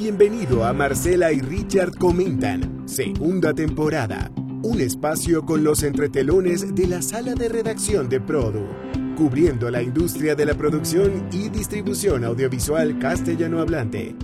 Bienvenido 0.00 0.64
a 0.64 0.72
Marcela 0.72 1.30
y 1.30 1.40
Richard 1.40 1.94
Comentan, 1.98 2.88
segunda 2.88 3.52
temporada. 3.52 4.30
Un 4.62 4.80
espacio 4.80 5.44
con 5.44 5.62
los 5.62 5.82
entretelones 5.82 6.74
de 6.74 6.86
la 6.86 7.02
sala 7.02 7.34
de 7.34 7.50
redacción 7.50 8.08
de 8.08 8.18
Produ, 8.18 8.66
cubriendo 9.14 9.68
la 9.70 9.82
industria 9.82 10.34
de 10.34 10.46
la 10.46 10.54
producción 10.54 11.28
y 11.30 11.50
distribución 11.50 12.24
audiovisual 12.24 12.98
castellano 12.98 13.60
hablante. 13.60 14.16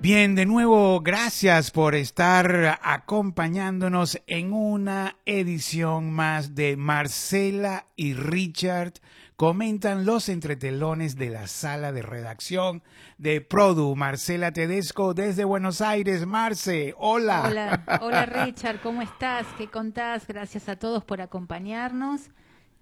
Bien, 0.00 0.34
de 0.34 0.46
nuevo, 0.46 1.02
gracias 1.02 1.70
por 1.70 1.94
estar 1.94 2.78
acompañándonos 2.80 4.22
en 4.26 4.54
una 4.54 5.16
edición 5.26 6.12
más 6.12 6.54
de 6.54 6.78
Marcela 6.78 7.84
y 7.94 8.14
Richard 8.14 8.94
comentan 9.38 10.04
los 10.04 10.28
entretelones 10.28 11.14
de 11.14 11.30
la 11.30 11.46
sala 11.46 11.92
de 11.92 12.02
redacción 12.02 12.82
de 13.18 13.40
Produ. 13.40 13.94
Marcela 13.94 14.52
Tedesco 14.52 15.14
desde 15.14 15.44
Buenos 15.44 15.80
Aires. 15.80 16.26
Marce, 16.26 16.92
hola. 16.98 17.44
Hola, 17.46 18.00
hola 18.02 18.26
Richard, 18.46 18.80
¿cómo 18.80 19.00
estás? 19.00 19.46
¿Qué 19.56 19.68
contás? 19.68 20.26
Gracias 20.26 20.68
a 20.68 20.74
todos 20.74 21.04
por 21.04 21.20
acompañarnos. 21.20 22.30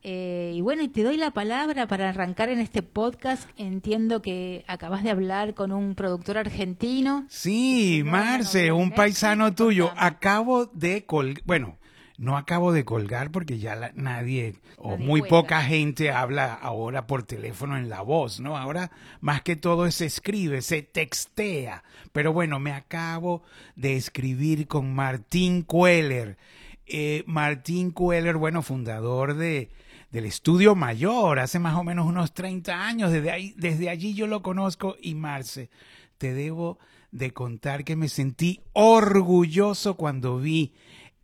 Eh, 0.02 0.52
y 0.54 0.62
bueno, 0.62 0.82
y 0.82 0.88
te 0.88 1.02
doy 1.02 1.18
la 1.18 1.30
palabra 1.32 1.88
para 1.88 2.08
arrancar 2.08 2.48
en 2.48 2.60
este 2.60 2.80
podcast. 2.82 3.46
Entiendo 3.58 4.22
que 4.22 4.64
acabas 4.66 5.04
de 5.04 5.10
hablar 5.10 5.52
con 5.52 5.72
un 5.72 5.94
productor 5.94 6.38
argentino. 6.38 7.26
Sí, 7.28 8.00
Marce, 8.02 8.72
un 8.72 8.92
paisano 8.92 9.54
tuyo. 9.54 9.92
Acabo 9.98 10.64
de 10.64 11.04
colgar, 11.04 11.42
bueno, 11.44 11.76
no 12.18 12.36
acabo 12.36 12.72
de 12.72 12.84
colgar 12.84 13.30
porque 13.30 13.58
ya 13.58 13.92
nadie 13.94 14.54
o 14.78 14.96
muy 14.96 15.22
poca 15.22 15.62
gente 15.62 16.10
habla 16.10 16.54
ahora 16.54 17.06
por 17.06 17.24
teléfono 17.24 17.76
en 17.76 17.88
la 17.88 18.00
voz, 18.00 18.40
¿no? 18.40 18.56
Ahora 18.56 18.90
más 19.20 19.42
que 19.42 19.56
todo 19.56 19.90
se 19.90 20.06
escribe, 20.06 20.62
se 20.62 20.82
textea. 20.82 21.84
Pero 22.12 22.32
bueno, 22.32 22.58
me 22.58 22.72
acabo 22.72 23.42
de 23.74 23.96
escribir 23.96 24.66
con 24.66 24.94
Martín 24.94 25.62
Cueller. 25.62 26.38
Eh, 26.86 27.24
Martín 27.26 27.90
Cueller, 27.90 28.36
bueno, 28.36 28.62
fundador 28.62 29.34
de, 29.34 29.70
del 30.10 30.24
Estudio 30.24 30.74
Mayor, 30.74 31.38
hace 31.38 31.58
más 31.58 31.74
o 31.74 31.84
menos 31.84 32.06
unos 32.06 32.32
30 32.32 32.86
años. 32.86 33.12
Desde, 33.12 33.30
ahí, 33.30 33.54
desde 33.58 33.90
allí 33.90 34.14
yo 34.14 34.26
lo 34.26 34.42
conozco 34.42 34.96
y 35.02 35.14
Marce, 35.14 35.68
te 36.16 36.32
debo 36.32 36.78
de 37.10 37.32
contar 37.32 37.84
que 37.84 37.96
me 37.96 38.08
sentí 38.08 38.60
orgulloso 38.72 39.96
cuando 39.96 40.38
vi 40.38 40.72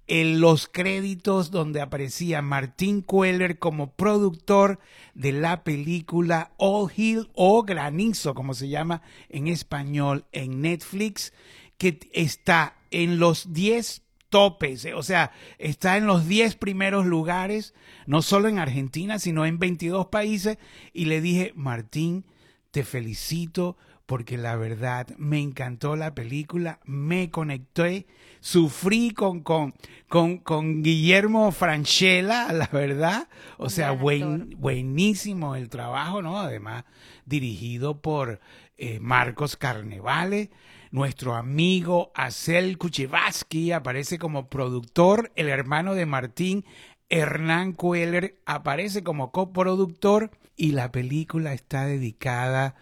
en 0.06 0.40
los 0.40 0.68
créditos 0.68 1.50
donde 1.50 1.80
aparecía 1.80 2.42
Martín 2.42 3.02
Queller 3.02 3.58
como 3.58 3.92
productor 3.92 4.78
de 5.14 5.32
la 5.32 5.64
película 5.64 6.52
All 6.56 6.90
Hill 6.94 7.30
o 7.34 7.62
Granizo, 7.62 8.34
como 8.34 8.54
se 8.54 8.68
llama 8.68 9.02
en 9.28 9.48
español 9.48 10.26
en 10.32 10.60
Netflix, 10.60 11.32
que 11.78 11.98
está 12.12 12.76
en 12.90 13.18
los 13.18 13.52
10 13.52 14.02
topes, 14.28 14.86
o 14.94 15.02
sea, 15.02 15.30
está 15.58 15.98
en 15.98 16.06
los 16.06 16.26
10 16.26 16.56
primeros 16.56 17.04
lugares, 17.04 17.74
no 18.06 18.22
solo 18.22 18.48
en 18.48 18.58
Argentina, 18.58 19.18
sino 19.18 19.44
en 19.44 19.58
22 19.58 20.06
países, 20.06 20.58
y 20.92 21.04
le 21.04 21.20
dije, 21.20 21.52
Martín, 21.54 22.24
te 22.70 22.82
felicito 22.82 23.76
porque 24.12 24.36
la 24.36 24.56
verdad 24.56 25.06
me 25.16 25.40
encantó 25.40 25.96
la 25.96 26.14
película, 26.14 26.80
me 26.84 27.30
conecté, 27.30 28.06
sufrí 28.40 29.12
con, 29.12 29.40
con, 29.40 29.72
con, 30.06 30.36
con 30.36 30.82
Guillermo 30.82 31.50
Franchella, 31.50 32.48
la 32.52 32.66
verdad, 32.66 33.30
o 33.56 33.70
sea, 33.70 33.92
buen, 33.92 34.50
buenísimo 34.58 35.56
el 35.56 35.70
trabajo, 35.70 36.20
¿no? 36.20 36.38
Además, 36.38 36.84
dirigido 37.24 38.02
por 38.02 38.40
eh, 38.76 39.00
Marcos 39.00 39.56
Carnevale, 39.56 40.50
nuestro 40.90 41.34
amigo 41.34 42.12
Acel 42.14 42.76
Kuchevaski 42.76 43.72
aparece 43.72 44.18
como 44.18 44.50
productor, 44.50 45.32
el 45.36 45.48
hermano 45.48 45.94
de 45.94 46.04
Martín, 46.04 46.66
Hernán 47.08 47.72
Cueller, 47.72 48.42
aparece 48.44 49.02
como 49.02 49.32
coproductor 49.32 50.32
y 50.54 50.72
la 50.72 50.92
película 50.92 51.54
está 51.54 51.86
dedicada 51.86 52.66
a 52.66 52.74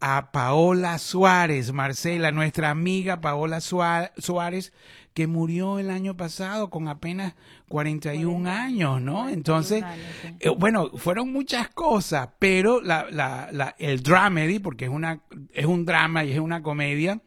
Paola 0.00 0.98
Suárez, 0.98 1.72
Marcela, 1.72 2.30
nuestra 2.30 2.70
amiga 2.70 3.20
Paola 3.20 3.60
Suárez, 3.60 4.72
que 5.14 5.26
murió 5.26 5.80
el 5.80 5.90
año 5.90 6.16
pasado 6.16 6.70
con 6.70 6.86
apenas 6.86 7.34
41 7.68 8.48
años, 8.48 9.00
¿no? 9.00 9.28
Entonces, 9.28 9.82
eh, 10.38 10.48
bueno, 10.50 10.90
fueron 10.94 11.32
muchas 11.32 11.68
cosas, 11.68 12.28
pero 12.38 12.80
la, 12.80 13.06
la, 13.10 13.48
la, 13.50 13.74
el 13.78 14.02
dramedy, 14.02 14.60
porque 14.60 14.84
es, 14.84 14.90
una, 14.90 15.20
es 15.52 15.66
un 15.66 15.84
drama 15.84 16.24
y 16.24 16.32
es 16.32 16.38
una 16.38 16.62
comedia, 16.62 17.20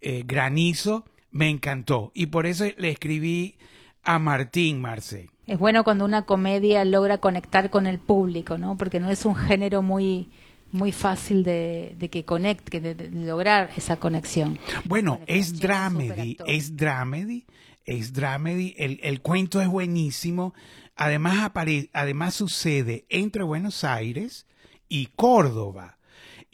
eh, 0.00 0.24
Granizo, 0.26 1.04
me 1.30 1.50
encantó. 1.50 2.12
Y 2.14 2.26
por 2.26 2.46
eso 2.46 2.64
le 2.78 2.90
escribí 2.90 3.56
a 4.02 4.18
Martín 4.18 4.80
Marce. 4.80 5.28
Es 5.46 5.58
bueno 5.58 5.84
cuando 5.84 6.06
una 6.06 6.22
comedia 6.22 6.84
logra 6.86 7.18
conectar 7.18 7.68
con 7.68 7.86
el 7.86 7.98
público, 7.98 8.56
¿no? 8.56 8.78
Porque 8.78 9.00
no 9.00 9.10
es 9.10 9.26
un 9.26 9.36
género 9.36 9.82
muy 9.82 10.30
muy 10.74 10.92
fácil 10.92 11.44
de, 11.44 11.96
que 12.10 12.24
conecte, 12.24 12.80
de, 12.80 13.10
lograr 13.10 13.70
esa 13.76 13.96
conexión. 13.96 14.58
Bueno, 14.84 15.20
es 15.26 15.60
dramedy, 15.60 16.36
es 16.46 16.76
dramedy, 16.76 17.46
es 17.84 18.12
dramedy, 18.12 18.74
el, 18.76 18.98
el 19.02 19.20
cuento 19.20 19.60
es 19.62 19.68
buenísimo, 19.68 20.52
además, 20.96 21.52
además 21.92 22.34
sucede 22.34 23.06
entre 23.08 23.44
Buenos 23.44 23.84
Aires 23.84 24.46
y 24.88 25.06
Córdoba. 25.14 25.98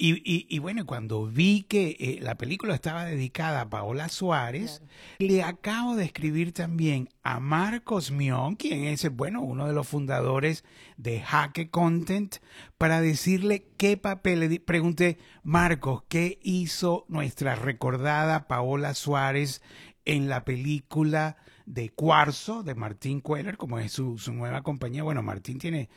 Y, 0.02 0.46
y, 0.48 0.58
bueno, 0.60 0.86
cuando 0.86 1.26
vi 1.26 1.64
que 1.64 1.94
eh, 2.00 2.20
la 2.22 2.36
película 2.36 2.74
estaba 2.74 3.04
dedicada 3.04 3.60
a 3.60 3.68
Paola 3.68 4.08
Suárez, 4.08 4.82
le 5.18 5.42
acabo 5.42 5.94
de 5.94 6.06
escribir 6.06 6.54
también 6.54 7.10
a 7.22 7.38
Marcos 7.38 8.10
Mion, 8.10 8.56
quien 8.56 8.84
es, 8.84 9.14
bueno, 9.14 9.42
uno 9.42 9.66
de 9.66 9.74
los 9.74 9.86
fundadores 9.86 10.64
de 10.96 11.20
Hack 11.20 11.68
Content, 11.68 12.36
para 12.78 13.02
decirle 13.02 13.66
qué 13.76 13.98
papel. 13.98 14.40
Le 14.40 14.58
pregunté, 14.58 15.18
Marcos, 15.42 16.04
¿qué 16.08 16.38
hizo 16.42 17.04
nuestra 17.08 17.54
recordada 17.54 18.48
Paola 18.48 18.94
Suárez 18.94 19.60
en 20.06 20.30
la 20.30 20.46
película 20.46 21.36
de 21.66 21.90
Cuarzo 21.90 22.62
de 22.62 22.74
Martín 22.74 23.20
Queller, 23.20 23.58
como 23.58 23.78
es 23.78 23.92
su, 23.92 24.16
su 24.16 24.32
nueva 24.32 24.62
compañía? 24.62 25.02
Bueno, 25.02 25.22
Martín 25.22 25.58
tiene 25.58 25.90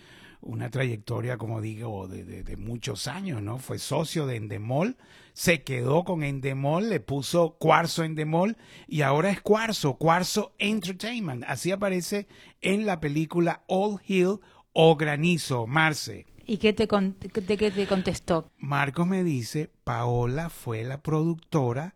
una 0.43 0.69
trayectoria, 0.69 1.37
como 1.37 1.61
digo, 1.61 2.07
de, 2.07 2.23
de, 2.43 2.57
muchos 2.57 3.07
años, 3.07 3.41
¿no? 3.41 3.57
Fue 3.57 3.79
socio 3.79 4.25
de 4.27 4.35
Endemol, 4.35 4.97
se 5.33 5.63
quedó 5.63 6.03
con 6.03 6.23
Endemol, 6.23 6.89
le 6.89 6.99
puso 6.99 7.57
Cuarzo 7.57 8.03
Endemol 8.03 8.57
y 8.87 9.01
ahora 9.01 9.31
es 9.31 9.41
Cuarzo, 9.41 9.95
Cuarzo 9.95 10.53
Entertainment. 10.59 11.43
Así 11.47 11.71
aparece 11.71 12.27
en 12.61 12.85
la 12.85 12.99
película 12.99 13.63
All 13.67 13.99
Hill 14.05 14.39
o 14.73 14.95
Granizo, 14.95 15.65
Marce. 15.67 16.25
¿Y 16.45 16.57
qué 16.57 16.73
te, 16.73 16.87
de 16.87 17.57
qué 17.57 17.71
te 17.71 17.87
contestó? 17.87 18.51
Marcos 18.57 19.07
me 19.07 19.23
dice, 19.23 19.71
Paola 19.83 20.49
fue 20.49 20.83
la 20.83 21.01
productora 21.01 21.95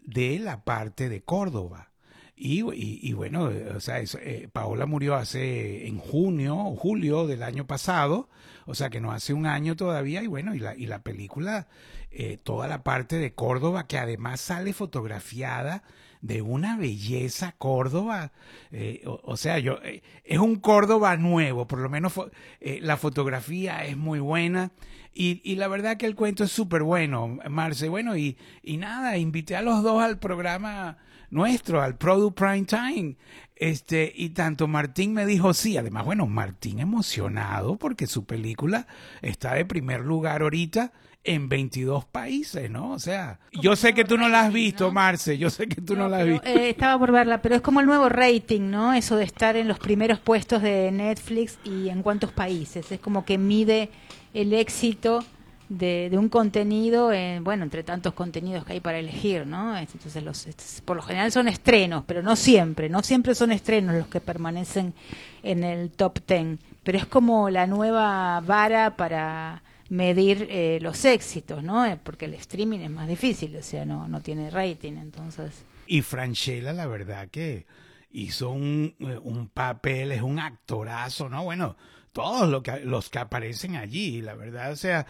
de 0.00 0.38
la 0.38 0.64
parte 0.64 1.08
de 1.08 1.22
Córdoba. 1.22 1.90
Y, 2.38 2.62
y, 2.74 3.12
bueno, 3.14 3.50
o 3.74 3.80
sea, 3.80 3.98
eh, 4.00 4.48
Paola 4.52 4.84
murió 4.84 5.14
hace 5.14 5.86
en 5.86 5.96
junio 5.96 6.54
o 6.54 6.76
julio 6.76 7.26
del 7.26 7.42
año 7.42 7.66
pasado, 7.66 8.28
o 8.66 8.74
sea 8.74 8.90
que 8.90 9.00
no 9.00 9.10
hace 9.10 9.32
un 9.32 9.46
año 9.46 9.74
todavía, 9.74 10.22
y 10.22 10.26
bueno, 10.26 10.54
y 10.54 10.58
la, 10.58 10.76
y 10.76 10.84
la 10.84 11.02
película, 11.02 11.66
eh, 12.10 12.36
toda 12.42 12.68
la 12.68 12.82
parte 12.82 13.16
de 13.16 13.32
Córdoba, 13.32 13.86
que 13.86 13.96
además 13.96 14.42
sale 14.42 14.74
fotografiada 14.74 15.82
de 16.20 16.42
una 16.42 16.76
belleza 16.76 17.54
Córdoba, 17.56 18.32
eh, 18.70 19.02
o, 19.06 19.36
sea, 19.38 19.58
yo 19.58 19.78
es 20.24 20.38
un 20.38 20.56
Córdoba 20.56 21.16
nuevo, 21.16 21.66
por 21.66 21.78
lo 21.78 21.88
menos 21.88 22.12
la 22.60 22.98
fotografía 22.98 23.86
es 23.86 23.96
muy 23.96 24.18
buena 24.18 24.72
y, 25.14 25.40
y 25.42 25.56
la 25.56 25.68
verdad 25.68 25.96
que 25.96 26.04
el 26.04 26.16
cuento 26.16 26.44
es 26.44 26.52
súper 26.52 26.82
bueno, 26.82 27.38
Marce, 27.48 27.88
bueno, 27.88 28.14
y, 28.14 28.36
y 28.62 28.76
nada, 28.76 29.16
invité 29.16 29.56
a 29.56 29.62
los 29.62 29.82
dos 29.82 30.02
al 30.02 30.18
programa 30.18 30.98
nuestro, 31.30 31.82
al 31.82 31.96
Product 31.96 32.36
Prime 32.38 32.64
Time. 32.64 33.16
Este, 33.54 34.12
y 34.14 34.30
tanto 34.30 34.68
Martín 34.68 35.14
me 35.14 35.24
dijo 35.24 35.54
sí, 35.54 35.78
además, 35.78 36.04
bueno, 36.04 36.26
Martín 36.26 36.78
emocionado 36.78 37.76
porque 37.76 38.06
su 38.06 38.26
película 38.26 38.86
está 39.22 39.54
de 39.54 39.64
primer 39.64 40.00
lugar 40.00 40.42
ahorita 40.42 40.92
en 41.26 41.48
22 41.48 42.04
países, 42.04 42.70
¿no? 42.70 42.92
O 42.92 42.98
sea, 42.98 43.40
yo 43.52 43.74
sé 43.74 43.94
que 43.94 44.04
tú 44.04 44.16
no 44.16 44.28
la 44.28 44.42
has 44.42 44.52
visto, 44.52 44.92
Marce, 44.92 45.36
yo 45.36 45.50
sé 45.50 45.66
que 45.66 45.80
tú 45.80 45.96
no, 45.96 46.08
la 46.08 46.18
has 46.18 46.26
visto. 46.26 46.48
Eh, 46.48 46.70
estaba 46.70 46.98
por 46.98 47.12
verla, 47.12 47.42
pero 47.42 47.56
es 47.56 47.60
como 47.62 47.80
el 47.80 47.86
nuevo 47.86 48.08
rating, 48.08 48.70
¿no? 48.70 48.94
Eso 48.94 49.16
de 49.16 49.24
estar 49.24 49.56
en 49.56 49.68
los 49.68 49.78
primeros 49.78 50.20
puestos 50.20 50.62
de 50.62 50.90
Netflix 50.92 51.58
y 51.64 51.88
en 51.88 52.02
cuántos 52.02 52.32
países. 52.32 52.92
Es 52.92 53.00
como 53.00 53.24
que 53.24 53.38
mide 53.38 53.90
el 54.34 54.52
éxito 54.52 55.24
de, 55.68 56.10
un 56.12 56.28
contenido, 56.28 57.10
bueno, 57.42 57.64
entre 57.64 57.82
tantos 57.82 58.14
contenidos 58.14 58.64
que 58.64 58.74
hay 58.74 58.80
para 58.80 58.98
elegir, 58.98 59.46
¿no? 59.46 59.76
Entonces, 59.76 60.22
los, 60.22 60.46
por 60.84 60.96
lo 60.96 61.02
general 61.02 61.32
son 61.32 61.48
estrenos, 61.48 62.04
pero 62.06 62.22
no 62.22 62.36
siempre, 62.36 62.88
no 62.88 63.02
siempre 63.02 63.34
son 63.34 63.52
estrenos 63.52 63.94
los 63.94 64.08
que 64.08 64.20
permanecen 64.20 64.94
en 65.42 65.64
el 65.64 65.90
top 65.90 66.20
ten, 66.24 66.58
pero 66.82 66.98
es 66.98 67.06
como 67.06 67.50
la 67.50 67.66
nueva 67.66 68.40
vara 68.40 68.96
para 68.96 69.62
medir 69.88 70.46
eh, 70.50 70.78
los 70.80 71.04
éxitos, 71.04 71.62
¿no? 71.62 71.86
Eh, 71.86 71.98
porque 72.02 72.24
el 72.24 72.34
streaming 72.34 72.80
es 72.80 72.90
más 72.90 73.08
difícil, 73.08 73.56
o 73.56 73.62
sea, 73.62 73.84
no, 73.84 74.08
no 74.08 74.20
tiene 74.20 74.50
rating, 74.50 74.94
entonces. 74.94 75.64
Y 75.86 76.02
Franchella, 76.02 76.72
la 76.72 76.86
verdad 76.86 77.28
que 77.28 77.66
hizo 78.10 78.50
un, 78.50 78.94
eh, 78.98 79.18
un 79.22 79.48
papel, 79.48 80.12
es 80.12 80.22
un 80.22 80.38
actorazo, 80.38 81.28
¿no? 81.28 81.44
Bueno, 81.44 81.76
todos 82.12 82.48
los 82.48 82.62
que, 82.62 82.80
los 82.80 83.10
que 83.10 83.18
aparecen 83.18 83.76
allí, 83.76 84.22
la 84.22 84.34
verdad, 84.34 84.72
o 84.72 84.76
sea, 84.76 85.06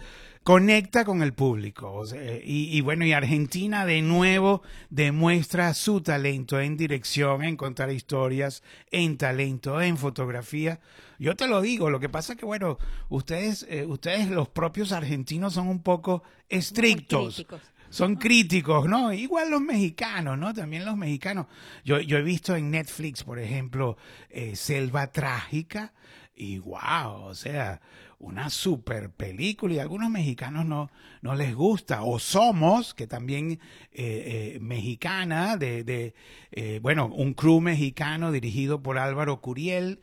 conecta 0.47 1.03
con 1.03 1.23
el 1.23 1.33
público. 1.33 2.05
y, 2.41 2.79
bueno, 2.79 3.05
y 3.05 3.11
Argentina 3.11 3.85
de 3.85 4.01
nuevo 4.01 4.61
demuestra 4.89 5.73
su 5.73 5.99
talento 5.99 6.61
en 6.61 6.77
dirección, 6.77 7.43
en 7.43 7.57
contar 7.57 7.91
historias, 7.91 8.63
en 8.89 9.17
talento, 9.17 9.81
en 9.81 9.97
fotografía. 9.97 10.79
Yo 11.19 11.35
te 11.35 11.49
lo 11.49 11.59
digo, 11.59 11.89
lo 11.89 11.99
que 11.99 12.07
pasa 12.07 12.31
es 12.31 12.39
que, 12.39 12.45
bueno, 12.45 12.77
ustedes, 13.09 13.67
eh, 13.69 13.85
ustedes 13.85 14.29
los 14.29 14.47
propios 14.47 14.93
argentinos 14.93 15.55
son 15.55 15.67
un 15.67 15.83
poco 15.83 16.23
estrictos 16.47 17.45
son 17.89 18.15
críticos, 18.15 18.87
¿no? 18.87 19.13
Igual 19.13 19.49
los 19.49 19.61
mexicanos, 19.61 20.37
¿no? 20.37 20.53
También 20.53 20.85
los 20.85 20.97
mexicanos. 20.97 21.47
Yo, 21.85 21.99
yo 21.99 22.17
he 22.17 22.21
visto 22.21 22.55
en 22.55 22.69
Netflix, 22.69 23.23
por 23.23 23.39
ejemplo, 23.39 23.97
eh, 24.29 24.57
Selva 24.57 25.07
Trágica, 25.07 25.93
y 26.37 26.59
wow, 26.59 27.23
o 27.25 27.35
sea, 27.35 27.81
una 28.19 28.49
super 28.49 29.09
película 29.09 29.73
y 29.73 29.79
a 29.79 29.81
algunos 29.81 30.09
mexicanos 30.09 30.65
no, 30.65 30.89
no 31.21 31.35
les 31.35 31.55
gusta. 31.55 32.03
O 32.03 32.19
Somos, 32.19 32.93
que 32.93 33.07
también 33.07 33.59
eh, 33.91 34.53
eh, 34.55 34.59
mexicana, 34.61 35.57
de, 35.57 35.83
de 35.83 36.79
bueno, 36.81 37.07
un 37.07 37.33
crew 37.33 37.59
mexicano 37.59 38.31
dirigido 38.31 38.81
por 38.81 38.97
Álvaro 38.97 39.41
Curiel, 39.41 39.99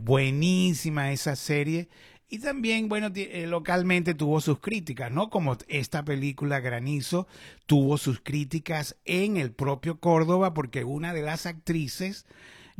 buenísima 0.00 1.12
esa 1.12 1.34
serie. 1.36 1.88
Y 2.32 2.38
también, 2.38 2.88
bueno, 2.88 3.08
eh, 3.12 3.46
localmente 3.48 4.14
tuvo 4.14 4.40
sus 4.40 4.60
críticas, 4.60 5.10
¿no? 5.10 5.30
Como 5.30 5.58
esta 5.66 6.04
película 6.04 6.60
Granizo 6.60 7.26
tuvo 7.66 7.98
sus 7.98 8.20
críticas 8.20 8.96
en 9.04 9.36
el 9.36 9.50
propio 9.50 9.98
Córdoba 9.98 10.54
porque 10.54 10.84
una 10.84 11.12
de 11.12 11.22
las 11.22 11.46
actrices 11.46 12.26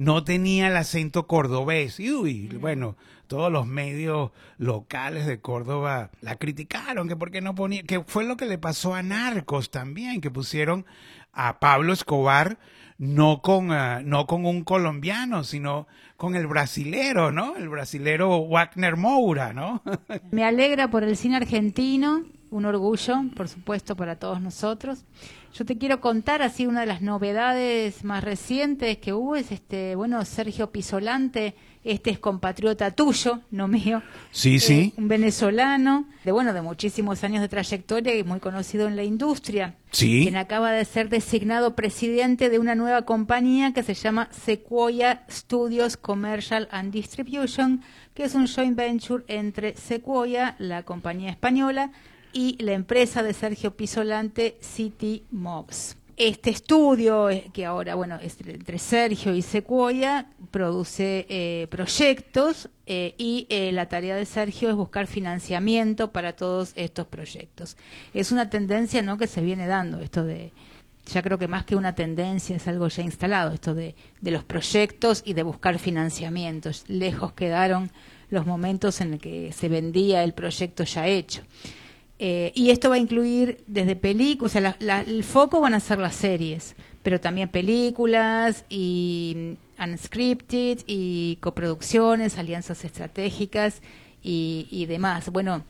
no 0.00 0.24
tenía 0.24 0.68
el 0.68 0.76
acento 0.78 1.26
cordobés. 1.26 2.00
Y 2.00 2.10
uy, 2.10 2.48
bueno, 2.58 2.96
todos 3.26 3.52
los 3.52 3.66
medios 3.66 4.30
locales 4.56 5.26
de 5.26 5.42
Córdoba 5.42 6.10
la 6.22 6.36
criticaron, 6.36 7.06
que 7.06 7.16
porque 7.16 7.42
no 7.42 7.54
ponía, 7.54 7.82
que 7.82 8.02
fue 8.04 8.24
lo 8.24 8.38
que 8.38 8.46
le 8.46 8.56
pasó 8.56 8.94
a 8.94 9.02
Narcos 9.02 9.70
también, 9.70 10.22
que 10.22 10.30
pusieron 10.30 10.86
a 11.34 11.60
Pablo 11.60 11.92
Escobar 11.92 12.58
no 12.96 13.42
con, 13.42 13.72
ah, 13.72 14.00
no 14.02 14.26
con 14.26 14.46
un 14.46 14.64
colombiano, 14.64 15.44
sino 15.44 15.86
con 16.16 16.34
el 16.34 16.46
brasilero, 16.46 17.30
¿no? 17.30 17.56
El 17.56 17.68
brasilero 17.68 18.46
Wagner 18.46 18.96
Moura, 18.96 19.52
¿no? 19.52 19.82
Me 20.30 20.44
alegra 20.44 20.90
por 20.90 21.04
el 21.04 21.14
cine 21.14 21.36
argentino, 21.36 22.24
un 22.50 22.64
orgullo, 22.64 23.16
por 23.36 23.48
supuesto, 23.48 23.96
para 23.96 24.16
todos 24.16 24.40
nosotros. 24.40 25.04
Yo 25.52 25.64
te 25.64 25.78
quiero 25.78 26.00
contar 26.00 26.42
así 26.42 26.66
una 26.66 26.80
de 26.80 26.86
las 26.86 27.02
novedades 27.02 28.04
más 28.04 28.22
recientes 28.22 28.98
que 28.98 29.12
hubo 29.12 29.34
es 29.34 29.50
este, 29.50 29.96
bueno, 29.96 30.24
Sergio 30.24 30.70
Pisolante, 30.70 31.54
este 31.82 32.10
es 32.10 32.18
compatriota 32.18 32.92
tuyo, 32.92 33.40
no 33.50 33.66
mío. 33.66 34.02
Sí, 34.30 34.56
eh, 34.56 34.60
sí. 34.60 34.94
Un 34.96 35.08
venezolano, 35.08 36.06
de 36.24 36.30
bueno, 36.30 36.52
de 36.52 36.62
muchísimos 36.62 37.24
años 37.24 37.40
de 37.40 37.48
trayectoria 37.48 38.14
y 38.14 38.22
muy 38.22 38.38
conocido 38.38 38.86
en 38.86 38.94
la 38.94 39.02
industria. 39.02 39.74
Sí. 39.90 40.22
Quien 40.22 40.36
acaba 40.36 40.70
de 40.70 40.84
ser 40.84 41.08
designado 41.08 41.74
presidente 41.74 42.48
de 42.48 42.58
una 42.58 42.76
nueva 42.76 43.02
compañía 43.02 43.72
que 43.72 43.82
se 43.82 43.94
llama 43.94 44.28
Sequoia 44.30 45.24
Studios 45.28 45.96
Commercial 45.96 46.68
and 46.70 46.92
Distribution, 46.92 47.82
que 48.14 48.24
es 48.24 48.34
un 48.34 48.46
joint 48.46 48.76
venture 48.76 49.24
entre 49.26 49.74
Sequoia, 49.74 50.54
la 50.58 50.84
compañía 50.84 51.30
española, 51.30 51.90
y 52.32 52.62
la 52.62 52.72
empresa 52.72 53.22
de 53.22 53.34
Sergio 53.34 53.76
Pisolante, 53.76 54.56
City 54.60 55.24
Mobs. 55.30 55.96
Este 56.16 56.50
estudio, 56.50 57.30
eh, 57.30 57.50
que 57.52 57.64
ahora, 57.64 57.94
bueno, 57.94 58.18
entre 58.20 58.78
Sergio 58.78 59.34
y 59.34 59.40
Sequoia, 59.40 60.26
produce 60.50 61.24
eh, 61.30 61.66
proyectos 61.70 62.68
eh, 62.84 63.14
y 63.16 63.46
la 63.72 63.88
tarea 63.88 64.16
de 64.16 64.26
Sergio 64.26 64.68
es 64.68 64.76
buscar 64.76 65.06
financiamiento 65.06 66.12
para 66.12 66.34
todos 66.34 66.72
estos 66.76 67.06
proyectos. 67.06 67.78
Es 68.12 68.32
una 68.32 68.50
tendencia 68.50 69.00
¿no? 69.00 69.16
que 69.16 69.26
se 69.26 69.40
viene 69.40 69.66
dando, 69.66 70.00
esto 70.00 70.24
de, 70.24 70.52
ya 71.06 71.22
creo 71.22 71.38
que 71.38 71.48
más 71.48 71.64
que 71.64 71.76
una 71.76 71.94
tendencia 71.94 72.56
es 72.56 72.68
algo 72.68 72.88
ya 72.88 73.02
instalado, 73.02 73.54
esto 73.54 73.74
de, 73.74 73.94
de 74.20 74.30
los 74.30 74.44
proyectos 74.44 75.22
y 75.24 75.32
de 75.32 75.42
buscar 75.42 75.78
financiamientos. 75.78 76.84
Lejos 76.88 77.32
quedaron 77.32 77.90
los 78.28 78.44
momentos 78.44 79.00
en 79.00 79.12
los 79.12 79.20
que 79.20 79.52
se 79.52 79.68
vendía 79.68 80.22
el 80.22 80.34
proyecto 80.34 80.84
ya 80.84 81.06
hecho. 81.06 81.42
Eh, 82.22 82.52
y 82.54 82.68
esto 82.68 82.90
va 82.90 82.96
a 82.96 82.98
incluir 82.98 83.64
desde 83.66 83.96
películas, 83.96 84.54
o 84.54 84.60
sea, 84.60 84.76
el 85.06 85.24
foco 85.24 85.58
van 85.62 85.72
a 85.72 85.80
ser 85.80 85.98
las 85.98 86.14
series, 86.14 86.74
pero 87.02 87.18
también 87.18 87.48
películas 87.48 88.66
y 88.68 89.56
mm, 89.78 89.82
unscripted 89.82 90.80
y 90.86 91.38
coproducciones, 91.40 92.36
alianzas 92.36 92.84
estratégicas 92.84 93.80
y, 94.22 94.68
y 94.70 94.84
demás. 94.84 95.30
Bueno, 95.30 95.64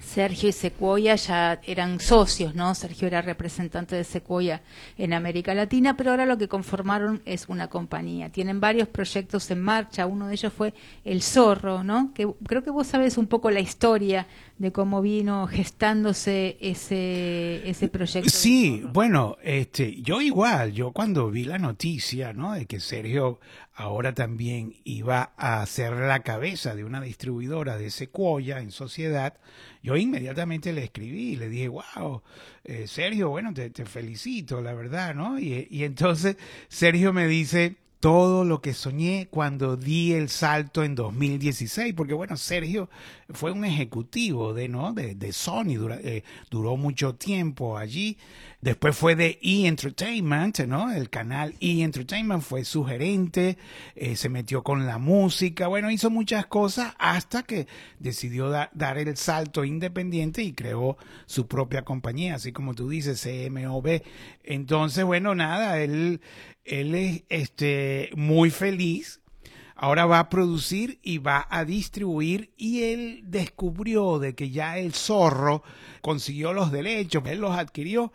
Sergio 0.00 0.48
y 0.48 0.52
Sequoia 0.52 1.14
ya 1.16 1.60
eran 1.64 2.00
socios, 2.00 2.54
¿no? 2.54 2.74
Sergio 2.74 3.06
era 3.06 3.22
representante 3.22 3.94
de 3.96 4.04
Sequoia 4.04 4.62
en 4.98 5.12
América 5.12 5.54
Latina, 5.54 5.96
pero 5.96 6.10
ahora 6.10 6.26
lo 6.26 6.38
que 6.38 6.48
conformaron 6.48 7.22
es 7.24 7.48
una 7.48 7.68
compañía. 7.68 8.28
Tienen 8.30 8.60
varios 8.60 8.88
proyectos 8.88 9.50
en 9.50 9.60
marcha, 9.60 10.06
uno 10.06 10.28
de 10.28 10.34
ellos 10.34 10.52
fue 10.52 10.74
El 11.04 11.22
Zorro, 11.22 11.84
¿no? 11.84 12.12
Que 12.14 12.28
creo 12.46 12.62
que 12.62 12.70
vos 12.70 12.86
sabes 12.86 13.16
un 13.16 13.26
poco 13.26 13.50
la 13.50 13.60
historia 13.60 14.26
de 14.58 14.72
cómo 14.72 15.02
vino 15.02 15.46
gestándose 15.46 16.56
ese, 16.60 17.68
ese 17.68 17.88
proyecto. 17.88 18.30
Sí, 18.30 18.84
bueno, 18.92 19.36
este, 19.42 20.00
yo 20.02 20.20
igual, 20.20 20.72
yo 20.72 20.92
cuando 20.92 21.30
vi 21.30 21.44
la 21.44 21.58
noticia, 21.58 22.32
¿no? 22.32 22.52
De 22.52 22.66
que 22.66 22.78
Sergio 22.80 23.40
ahora 23.74 24.14
también 24.14 24.74
iba 24.84 25.32
a 25.36 25.64
ser 25.66 25.94
la 25.94 26.20
cabeza 26.22 26.74
de 26.74 26.84
una 26.84 27.00
distribuidora 27.00 27.76
de 27.76 27.90
Sequoia 27.90 28.60
en 28.60 28.70
sociedad, 28.70 29.34
yo 29.82 29.96
inmediatamente 29.96 30.72
le 30.72 30.84
escribí 30.84 31.32
y 31.32 31.36
le 31.36 31.48
dije, 31.48 31.68
wow, 31.68 32.22
eh, 32.64 32.86
Sergio, 32.86 33.30
bueno, 33.30 33.52
te, 33.54 33.70
te, 33.70 33.84
felicito, 33.84 34.60
la 34.60 34.74
verdad, 34.74 35.14
¿no? 35.14 35.38
Y, 35.38 35.66
y 35.70 35.84
entonces 35.84 36.36
Sergio 36.68 37.12
me 37.12 37.26
dice, 37.26 37.76
todo 38.02 38.44
lo 38.44 38.60
que 38.60 38.74
soñé 38.74 39.28
cuando 39.30 39.76
di 39.76 40.12
el 40.12 40.28
salto 40.28 40.82
en 40.82 40.96
2016, 40.96 41.94
porque 41.94 42.14
bueno, 42.14 42.36
Sergio 42.36 42.90
fue 43.28 43.52
un 43.52 43.64
ejecutivo 43.64 44.54
de, 44.54 44.68
¿no? 44.68 44.92
de, 44.92 45.14
de 45.14 45.32
Sony, 45.32 45.76
eh, 46.02 46.24
duró 46.50 46.76
mucho 46.76 47.14
tiempo 47.14 47.78
allí, 47.78 48.18
después 48.62 48.96
fue 48.96 49.14
de 49.14 49.38
E 49.42 49.66
Entertainment, 49.66 50.60
¿no? 50.60 50.90
el 50.90 51.10
canal 51.10 51.54
E 51.60 51.82
Entertainment 51.82 52.42
fue 52.42 52.64
su 52.64 52.84
gerente, 52.84 53.58
eh, 53.94 54.16
se 54.16 54.30
metió 54.30 54.62
con 54.62 54.86
la 54.86 54.96
música, 54.96 55.66
bueno, 55.66 55.90
hizo 55.90 56.08
muchas 56.08 56.46
cosas 56.46 56.94
hasta 56.98 57.42
que 57.42 57.66
decidió 57.98 58.48
dar 58.48 58.96
el 58.96 59.16
salto 59.18 59.64
independiente 59.64 60.42
y 60.42 60.54
creó 60.54 60.96
su 61.26 61.46
propia 61.46 61.82
compañía, 61.82 62.36
así 62.36 62.52
como 62.52 62.74
tú 62.74 62.88
dices, 62.88 63.22
CMOB. 63.22 64.02
Entonces, 64.42 65.04
bueno, 65.04 65.34
nada, 65.34 65.78
él 65.82 66.20
él 66.64 66.94
es 66.94 67.24
este, 67.28 68.10
muy 68.14 68.50
feliz. 68.50 69.20
Ahora 69.74 70.06
va 70.06 70.20
a 70.20 70.28
producir 70.28 71.00
y 71.02 71.18
va 71.18 71.46
a 71.50 71.64
distribuir 71.64 72.52
y 72.56 72.84
él 72.84 73.22
descubrió 73.24 74.20
de 74.20 74.36
que 74.36 74.50
ya 74.50 74.78
el 74.78 74.92
zorro 74.92 75.64
consiguió 76.02 76.52
los 76.52 76.70
derechos, 76.70 77.24
él 77.26 77.40
los 77.40 77.56
adquirió 77.56 78.12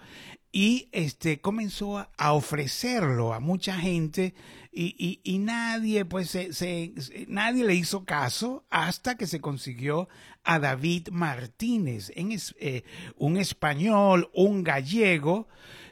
y 0.52 0.90
este 0.92 1.40
comenzó 1.42 2.08
a 2.18 2.34
ofrecerlo 2.34 3.34
a 3.34 3.40
mucha 3.40 3.78
gente 3.78 4.34
y, 4.72 5.22
y, 5.24 5.38
nadie 5.40 6.06
pues 6.06 6.30
se, 6.30 6.94
nadie 7.28 7.66
le 7.66 7.74
hizo 7.74 8.06
caso 8.06 8.64
hasta 8.70 9.18
que 9.18 9.26
se 9.26 9.42
consiguió 9.42 10.08
a 10.48 10.60
David 10.60 11.10
Martínez 11.12 12.12
en 12.16 12.36
eh, 12.60 12.84
un 13.18 13.36
español 13.36 14.32
un 14.34 14.64
gallego 14.64 15.50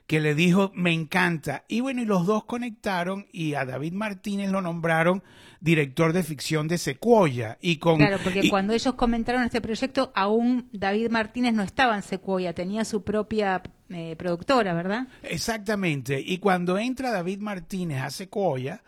que 0.07 0.21
le 0.21 0.33
dijo, 0.33 0.71
me 0.73 0.93
encanta. 0.93 1.65
Y 1.67 1.81
bueno, 1.81 2.01
y 2.01 2.05
los 2.05 2.25
dos 2.25 2.45
conectaron 2.45 3.27
y 3.31 3.55
a 3.55 3.65
David 3.65 3.93
Martínez 3.93 4.51
lo 4.51 4.61
nombraron 4.61 5.23
director 5.59 6.13
de 6.13 6.23
ficción 6.23 6.67
de 6.69 6.77
Sequoia. 6.77 7.57
Y 7.59 7.77
con, 7.77 7.97
claro, 7.97 8.19
porque 8.23 8.49
cuando 8.49 8.73
ellos 8.73 8.93
comentaron 8.93 9.43
este 9.43 9.59
proyecto, 9.61 10.13
aún 10.15 10.69
David 10.71 11.09
Martínez 11.09 11.53
no 11.53 11.63
estaba 11.63 11.95
en 11.95 12.03
Sequoia, 12.03 12.53
tenía 12.53 12.85
su 12.85 13.03
propia 13.03 13.61
eh, 13.89 14.15
productora, 14.15 14.73
¿verdad? 14.73 15.07
Exactamente. 15.23 16.21
Y 16.25 16.37
cuando 16.37 16.77
entra 16.77 17.11
David 17.11 17.39
Martínez 17.39 18.01
a 18.01 18.09
Sequoia, 18.09 18.83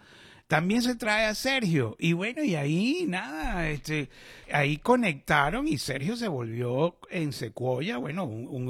también 0.47 0.81
se 0.81 0.95
trae 0.95 1.25
a 1.25 1.35
Sergio. 1.35 1.95
Y 1.99 2.13
bueno, 2.13 2.43
y 2.43 2.55
ahí 2.55 3.05
nada, 3.07 3.69
este, 3.69 4.09
ahí 4.51 4.77
conectaron 4.77 5.67
y 5.67 5.77
Sergio 5.77 6.15
se 6.15 6.27
volvió 6.27 6.97
en 7.09 7.33
Sequoia, 7.33 7.97
bueno, 7.97 8.25
un 8.25 8.67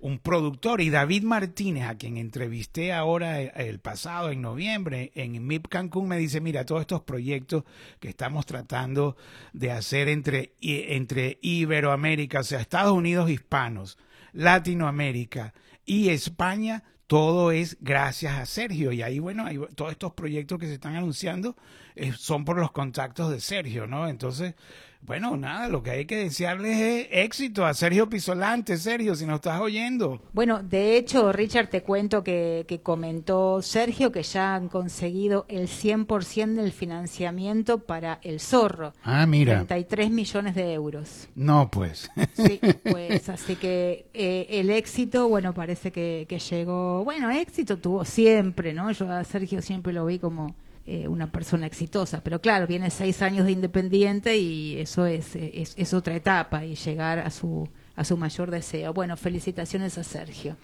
un 0.00 0.18
productor 0.18 0.80
y 0.80 0.90
David 0.90 1.24
Martínez, 1.24 1.84
a 1.84 1.96
quien 1.96 2.16
entrevisté 2.16 2.92
ahora 2.92 3.42
eh, 3.42 3.52
el, 3.54 3.80
pasado 3.80 4.30
en 4.30 4.40
noviembre 4.40 5.12
en 5.14 5.46
MIP 5.46 5.68
Cancún, 5.68 6.08
me 6.08 6.18
dice, 6.18 6.40
mira, 6.40 6.64
todos 6.64 6.80
estos 6.80 7.02
proyectos 7.02 7.64
que 8.00 8.08
estamos 8.08 8.46
tratando 8.46 9.16
de 9.52 9.70
hacer 9.70 10.08
entre, 10.08 10.54
entre 10.60 11.38
Iberoamérica, 11.42 12.40
o 12.40 12.44
sea, 12.44 12.60
Estados 12.60 12.92
Unidos 12.92 13.30
hispanos, 13.30 13.98
Latinoamérica 14.32 15.52
y 15.84 16.08
España, 16.08 16.82
todo 17.10 17.50
es 17.50 17.76
gracias 17.80 18.38
a 18.38 18.46
Sergio. 18.46 18.92
Y 18.92 19.02
ahí, 19.02 19.18
bueno, 19.18 19.44
todos 19.74 19.90
estos 19.90 20.12
proyectos 20.12 20.60
que 20.60 20.66
se 20.66 20.74
están 20.74 20.94
anunciando 20.94 21.56
eh, 21.96 22.12
son 22.16 22.44
por 22.44 22.58
los 22.58 22.72
contactos 22.72 23.30
de 23.30 23.40
Sergio, 23.40 23.86
¿no? 23.86 24.08
Entonces, 24.08 24.54
bueno, 25.02 25.36
nada, 25.36 25.68
lo 25.68 25.82
que 25.82 25.90
hay 25.90 26.04
que 26.04 26.16
desearles 26.16 26.78
es 26.78 27.08
éxito 27.10 27.64
a 27.64 27.72
Sergio 27.72 28.08
Pisolante. 28.08 28.76
Sergio, 28.76 29.14
si 29.14 29.24
nos 29.24 29.36
estás 29.36 29.60
oyendo. 29.60 30.22
Bueno, 30.32 30.62
de 30.62 30.96
hecho, 30.96 31.32
Richard, 31.32 31.68
te 31.68 31.82
cuento 31.82 32.22
que, 32.22 32.66
que 32.68 32.80
comentó 32.80 33.62
Sergio 33.62 34.12
que 34.12 34.22
ya 34.22 34.54
han 34.54 34.68
conseguido 34.68 35.46
el 35.48 35.68
100% 35.68 36.54
del 36.54 36.72
financiamiento 36.72 37.78
para 37.78 38.20
El 38.22 38.40
Zorro. 38.40 38.92
Ah, 39.02 39.26
mira. 39.26 39.64
33 39.66 40.10
millones 40.10 40.54
de 40.54 40.74
euros. 40.74 41.28
No, 41.34 41.70
pues. 41.70 42.10
Sí, 42.34 42.60
pues 42.90 43.28
así 43.30 43.56
que 43.56 44.06
eh, 44.12 44.46
el 44.50 44.68
éxito, 44.70 45.28
bueno, 45.28 45.54
parece 45.54 45.90
que, 45.90 46.26
que 46.28 46.38
llegó, 46.38 47.04
bueno, 47.04 47.30
éxito 47.30 47.78
tuvo 47.78 48.04
siempre, 48.04 48.74
¿no? 48.74 48.92
Yo 48.92 49.10
a 49.10 49.24
Sergio 49.24 49.62
siempre 49.62 49.94
lo 49.94 50.04
vi 50.04 50.18
como 50.18 50.54
eh, 50.86 51.08
una 51.08 51.30
persona 51.30 51.66
exitosa. 51.66 52.22
Pero 52.22 52.40
claro, 52.40 52.66
viene 52.66 52.90
seis 52.90 53.22
años 53.22 53.46
de 53.46 53.52
independiente 53.52 54.36
y 54.38 54.78
eso 54.78 55.06
es, 55.06 55.36
es, 55.36 55.74
es, 55.76 55.94
otra 55.94 56.16
etapa 56.16 56.64
y 56.64 56.74
llegar 56.74 57.18
a 57.18 57.30
su, 57.30 57.68
a 57.96 58.04
su 58.04 58.16
mayor 58.16 58.50
deseo. 58.50 58.92
Bueno, 58.92 59.16
felicitaciones 59.16 59.98
a 59.98 60.04
Sergio. 60.04 60.56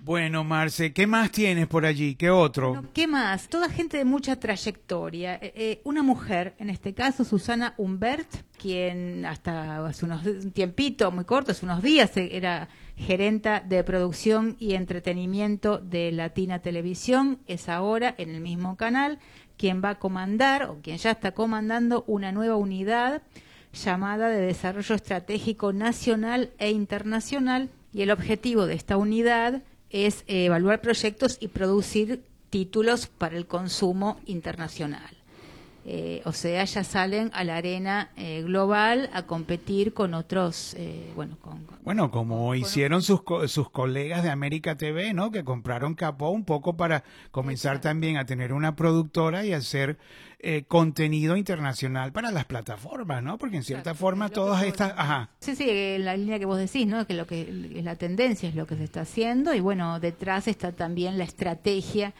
Bueno, 0.00 0.44
Marce, 0.44 0.92
¿qué 0.92 1.06
más 1.06 1.32
tienes 1.32 1.66
por 1.66 1.84
allí? 1.84 2.14
¿Qué 2.14 2.30
otro? 2.30 2.84
¿Qué 2.94 3.08
más? 3.08 3.48
Toda 3.48 3.68
gente 3.68 3.96
de 3.96 4.04
mucha 4.04 4.36
trayectoria. 4.38 5.34
Eh, 5.36 5.52
eh, 5.56 5.80
una 5.84 6.02
mujer, 6.02 6.54
en 6.58 6.70
este 6.70 6.94
caso 6.94 7.24
Susana 7.24 7.74
Humbert, 7.76 8.28
quien 8.56 9.26
hasta 9.26 9.86
hace 9.86 10.04
unos, 10.04 10.24
un 10.24 10.52
tiempito 10.52 11.10
muy 11.10 11.24
corto, 11.24 11.50
hace 11.50 11.64
unos 11.64 11.82
días, 11.82 12.16
era 12.16 12.68
gerenta 12.98 13.60
de 13.60 13.82
producción 13.84 14.56
y 14.58 14.74
entretenimiento 14.74 15.78
de 15.78 16.12
Latina 16.12 16.58
Televisión, 16.58 17.38
es 17.46 17.68
ahora 17.68 18.14
en 18.18 18.30
el 18.30 18.40
mismo 18.40 18.76
canal 18.76 19.18
quien 19.56 19.82
va 19.82 19.90
a 19.90 19.98
comandar 19.98 20.64
o 20.64 20.78
quien 20.82 20.98
ya 20.98 21.12
está 21.12 21.32
comandando 21.32 22.04
una 22.06 22.32
nueva 22.32 22.56
unidad 22.56 23.22
llamada 23.72 24.28
de 24.28 24.40
Desarrollo 24.40 24.94
Estratégico 24.94 25.72
Nacional 25.72 26.50
e 26.58 26.70
Internacional 26.70 27.70
y 27.92 28.02
el 28.02 28.10
objetivo 28.10 28.66
de 28.66 28.74
esta 28.74 28.96
unidad 28.96 29.62
es 29.90 30.24
evaluar 30.26 30.80
proyectos 30.80 31.38
y 31.40 31.48
producir 31.48 32.22
títulos 32.50 33.06
para 33.06 33.36
el 33.36 33.46
consumo 33.46 34.20
internacional. 34.26 35.17
Eh, 35.90 36.20
o 36.26 36.32
sea, 36.32 36.62
ya 36.64 36.84
salen 36.84 37.30
a 37.32 37.44
la 37.44 37.56
arena 37.56 38.10
eh, 38.14 38.42
global 38.42 39.08
a 39.14 39.22
competir 39.22 39.94
con 39.94 40.12
otros, 40.12 40.74
eh, 40.76 41.10
bueno, 41.16 41.38
con, 41.40 41.66
bueno, 41.82 42.10
como 42.10 42.54
hicieron 42.54 43.00
sus, 43.00 43.22
sus 43.46 43.70
colegas 43.70 44.22
de 44.22 44.28
América 44.28 44.76
TV, 44.76 45.14
¿no? 45.14 45.30
Que 45.30 45.44
compraron 45.44 45.94
Capó 45.94 46.28
un 46.28 46.44
poco 46.44 46.76
para 46.76 47.04
comenzar 47.30 47.80
también 47.80 48.18
a 48.18 48.26
tener 48.26 48.52
una 48.52 48.76
productora 48.76 49.46
y 49.46 49.54
hacer 49.54 49.96
contenido 50.68 51.36
internacional 51.36 52.12
para 52.12 52.30
las 52.30 52.44
plataformas, 52.44 53.22
¿no? 53.22 53.38
Porque 53.38 53.56
en 53.56 53.64
cierta 53.64 53.94
forma 53.94 54.28
todas 54.28 54.62
estas, 54.64 54.92
ajá. 54.94 55.30
Sí, 55.40 55.56
sí, 55.56 55.96
la 55.98 56.16
línea 56.18 56.38
que 56.38 56.44
vos 56.44 56.58
decís, 56.58 56.86
¿no? 56.86 57.06
Que 57.06 57.14
lo 57.14 57.26
que 57.26 57.70
es 57.74 57.84
la 57.84 57.96
tendencia 57.96 58.48
es 58.48 58.54
lo 58.54 58.66
que 58.66 58.76
se 58.76 58.84
está 58.84 59.00
haciendo 59.00 59.54
y 59.54 59.60
bueno, 59.60 59.98
detrás 60.00 60.48
está 60.48 60.72
también 60.72 61.16
la 61.16 61.24
estrategia 61.24 62.12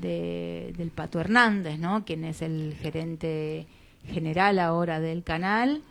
de, 0.00 0.72
del 0.76 0.90
Pato 0.90 1.20
Hernández, 1.20 1.78
¿no? 1.78 2.04
quien 2.04 2.24
es 2.24 2.42
el 2.42 2.74
gerente 2.80 3.66
general 4.06 4.58
ahora 4.58 5.00
del 5.00 5.22
canal 5.22 5.82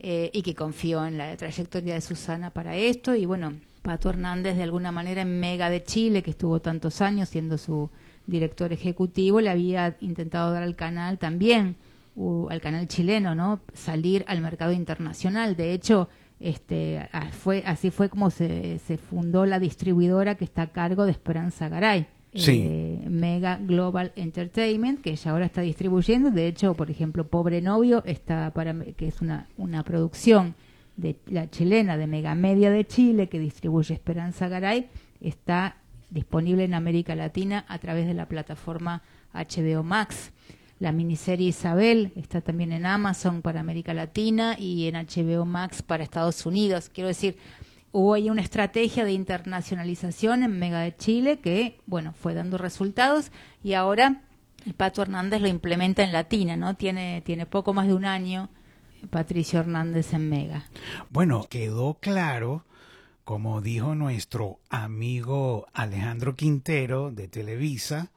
eh, 0.00 0.30
y 0.32 0.42
que 0.42 0.54
confió 0.54 1.06
en 1.06 1.18
la 1.18 1.36
trayectoria 1.36 1.94
de 1.94 2.00
Susana 2.00 2.50
para 2.50 2.76
esto. 2.76 3.14
Y 3.14 3.26
bueno, 3.26 3.54
Pato 3.82 4.10
Hernández 4.10 4.56
de 4.56 4.64
alguna 4.64 4.92
manera 4.92 5.22
en 5.22 5.40
Mega 5.40 5.70
de 5.70 5.82
Chile, 5.82 6.22
que 6.22 6.30
estuvo 6.30 6.60
tantos 6.60 7.00
años 7.00 7.28
siendo 7.28 7.58
su 7.58 7.90
director 8.26 8.72
ejecutivo, 8.72 9.40
le 9.40 9.50
había 9.50 9.96
intentado 10.00 10.52
dar 10.52 10.62
al 10.62 10.76
canal 10.76 11.18
también, 11.18 11.76
al 12.50 12.60
canal 12.60 12.88
chileno, 12.88 13.34
¿no? 13.34 13.60
salir 13.74 14.24
al 14.28 14.40
mercado 14.40 14.72
internacional. 14.72 15.56
De 15.56 15.72
hecho, 15.72 16.08
este, 16.40 17.08
fue, 17.30 17.62
así 17.66 17.90
fue 17.90 18.08
como 18.08 18.30
se, 18.30 18.80
se 18.80 18.98
fundó 18.98 19.46
la 19.46 19.58
distribuidora 19.58 20.34
que 20.34 20.44
está 20.44 20.62
a 20.62 20.72
cargo 20.72 21.04
de 21.04 21.12
Esperanza 21.12 21.68
Garay 21.68 22.06
eh, 22.34 23.04
Mega 23.08 23.58
Global 23.58 24.12
Entertainment, 24.16 25.00
que 25.00 25.14
ya 25.16 25.30
ahora 25.30 25.46
está 25.46 25.60
distribuyendo. 25.60 26.30
De 26.30 26.46
hecho, 26.46 26.74
por 26.74 26.90
ejemplo, 26.90 27.26
Pobre 27.26 27.60
Novio, 27.60 28.02
está 28.06 28.50
para, 28.52 28.74
que 28.96 29.08
es 29.08 29.20
una, 29.20 29.48
una 29.56 29.82
producción 29.82 30.54
de 30.96 31.16
la 31.26 31.50
chilena 31.50 31.96
de 31.96 32.06
Mega 32.06 32.34
Media 32.34 32.70
de 32.70 32.86
Chile, 32.86 33.28
que 33.28 33.38
distribuye 33.38 33.94
Esperanza 33.94 34.48
Garay, 34.48 34.88
está 35.20 35.76
disponible 36.10 36.64
en 36.64 36.74
América 36.74 37.14
Latina 37.14 37.64
a 37.68 37.78
través 37.78 38.06
de 38.06 38.14
la 38.14 38.26
plataforma 38.26 39.02
HBO 39.32 39.82
Max. 39.82 40.32
La 40.78 40.92
miniserie 40.92 41.48
Isabel 41.48 42.12
está 42.16 42.40
también 42.40 42.72
en 42.72 42.86
Amazon 42.86 43.40
para 43.40 43.60
América 43.60 43.94
Latina 43.94 44.56
y 44.58 44.88
en 44.88 44.96
HBO 44.96 45.44
Max 45.44 45.80
para 45.80 46.02
Estados 46.02 46.44
Unidos. 46.44 46.90
Quiero 46.92 47.08
decir, 47.08 47.36
hubo 47.92 48.14
ahí 48.14 48.30
una 48.30 48.42
estrategia 48.42 49.04
de 49.04 49.12
internacionalización 49.12 50.42
en 50.42 50.58
Mega 50.58 50.80
de 50.80 50.96
Chile 50.96 51.38
que, 51.38 51.78
bueno, 51.86 52.12
fue 52.14 52.34
dando 52.34 52.58
resultados 52.58 53.30
y 53.62 53.74
ahora 53.74 54.22
el 54.66 54.74
Pato 54.74 55.02
Hernández 55.02 55.40
lo 55.40 55.48
implementa 55.48 56.02
en 56.02 56.12
Latina, 56.12 56.56
¿no? 56.56 56.74
Tiene, 56.74 57.22
tiene 57.22 57.46
poco 57.46 57.74
más 57.74 57.86
de 57.86 57.94
un 57.94 58.04
año 58.04 58.48
Patricio 59.10 59.60
Hernández 59.60 60.14
en 60.14 60.28
Mega. 60.28 60.64
Bueno, 61.10 61.46
quedó 61.48 61.94
claro, 61.94 62.64
como 63.24 63.60
dijo 63.60 63.94
nuestro 63.94 64.60
amigo 64.70 65.66
Alejandro 65.72 66.34
Quintero 66.34 67.10
de 67.10 67.28
Televisa, 67.28 68.10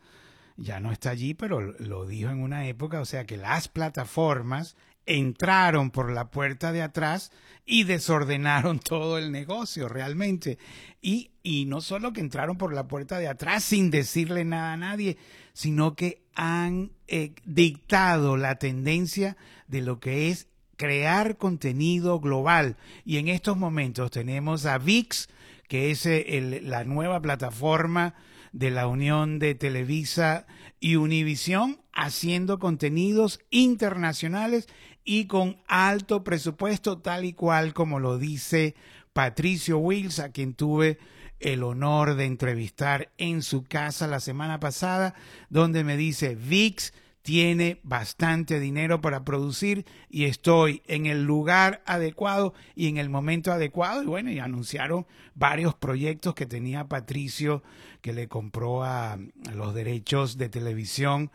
ya 0.58 0.80
no 0.80 0.92
está 0.92 1.10
allí, 1.10 1.34
pero 1.34 1.60
lo 1.60 2.06
dijo 2.06 2.30
en 2.30 2.42
una 2.42 2.68
época, 2.68 3.02
o 3.02 3.06
sea 3.06 3.26
que 3.26 3.36
las 3.36 3.68
plataformas 3.68 4.78
entraron 5.06 5.92
por 5.92 6.12
la 6.12 6.30
puerta 6.30 6.72
de 6.72 6.82
atrás 6.82 7.32
y 7.66 7.84
desordenaron 7.84 8.80
todo 8.84 9.18
el 9.18 9.32
negocio 9.32 9.88
realmente. 9.88 10.58
Y, 11.02 11.32
y 11.44 11.66
no 11.66 11.82
solo 11.82 12.14
que 12.14 12.22
entraron 12.22 12.58
por 12.58 12.74
la 12.74 12.88
puerta 12.88 13.18
de 13.20 13.28
atrás 13.28 13.64
sin 13.64 13.92
decirle 13.92 14.46
nada 14.46 14.74
a 14.74 14.78
nadie, 14.78 15.18
sino 15.54 15.96
que 15.96 16.24
han 16.36 16.92
eh, 17.08 17.34
dictado 17.46 18.38
la 18.38 18.56
tendencia 18.56 19.38
de 19.68 19.82
lo 19.82 20.00
que 20.00 20.30
es 20.30 20.48
crear 20.78 21.38
contenido 21.38 22.20
global. 22.20 22.78
Y 23.06 23.18
en 23.18 23.28
estos 23.28 23.58
momentos 23.58 24.12
tenemos 24.12 24.66
a 24.66 24.78
VIX, 24.78 25.30
que 25.68 25.92
es 25.92 26.06
eh, 26.06 26.62
la 26.64 26.84
nueva 26.84 27.22
plataforma 27.22 28.16
de 28.52 28.72
la 28.72 28.88
unión 28.88 29.40
de 29.40 29.56
Televisa 29.56 30.46
y 30.80 30.96
Univisión, 30.96 31.82
haciendo 31.94 32.60
contenidos 32.60 33.40
internacionales 33.50 34.68
y 35.06 35.28
con 35.28 35.58
alto 35.68 36.24
presupuesto, 36.24 36.98
tal 36.98 37.24
y 37.24 37.34
cual 37.34 37.74
como 37.74 38.00
lo 38.00 38.18
dice 38.18 38.76
Patricio 39.14 39.78
Wills, 39.78 40.20
a 40.20 40.30
quien 40.32 40.56
tuve 40.56 40.98
el 41.40 41.64
honor 41.64 42.16
de 42.16 42.26
entrevistar 42.26 43.12
en 43.18 43.44
su 43.44 43.64
casa 43.64 44.08
la 44.08 44.20
semana 44.20 44.60
pasada, 44.60 45.14
donde 45.50 45.84
me 45.84 45.96
dice, 45.96 46.36
VIX 46.36 46.92
tiene 47.26 47.80
bastante 47.82 48.60
dinero 48.60 49.02
para 49.02 49.26
producir 49.26 49.84
y 50.10 50.26
estoy 50.26 50.84
en 50.86 51.08
el 51.08 51.24
lugar 51.24 51.82
adecuado 51.88 52.54
y 52.76 52.88
en 52.88 52.98
el 52.98 53.10
momento 53.10 53.52
adecuado. 53.52 54.04
Y 54.04 54.06
bueno, 54.06 54.30
y 54.30 54.38
anunciaron 54.38 55.08
varios 55.34 55.74
proyectos 55.74 56.36
que 56.36 56.46
tenía 56.46 56.88
Patricio, 56.88 57.64
que 58.02 58.14
le 58.14 58.28
compró 58.28 58.84
a, 58.84 59.18
los 59.56 59.74
derechos 59.74 60.38
de 60.38 60.50
televisión 60.50 61.32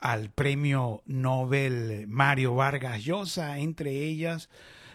al 0.00 0.30
premio 0.30 1.02
Nobel 1.06 2.06
Mario 2.08 2.54
Vargas 2.54 3.02
Llosa, 3.04 3.58
entre 3.58 4.04
ellas, 4.04 4.48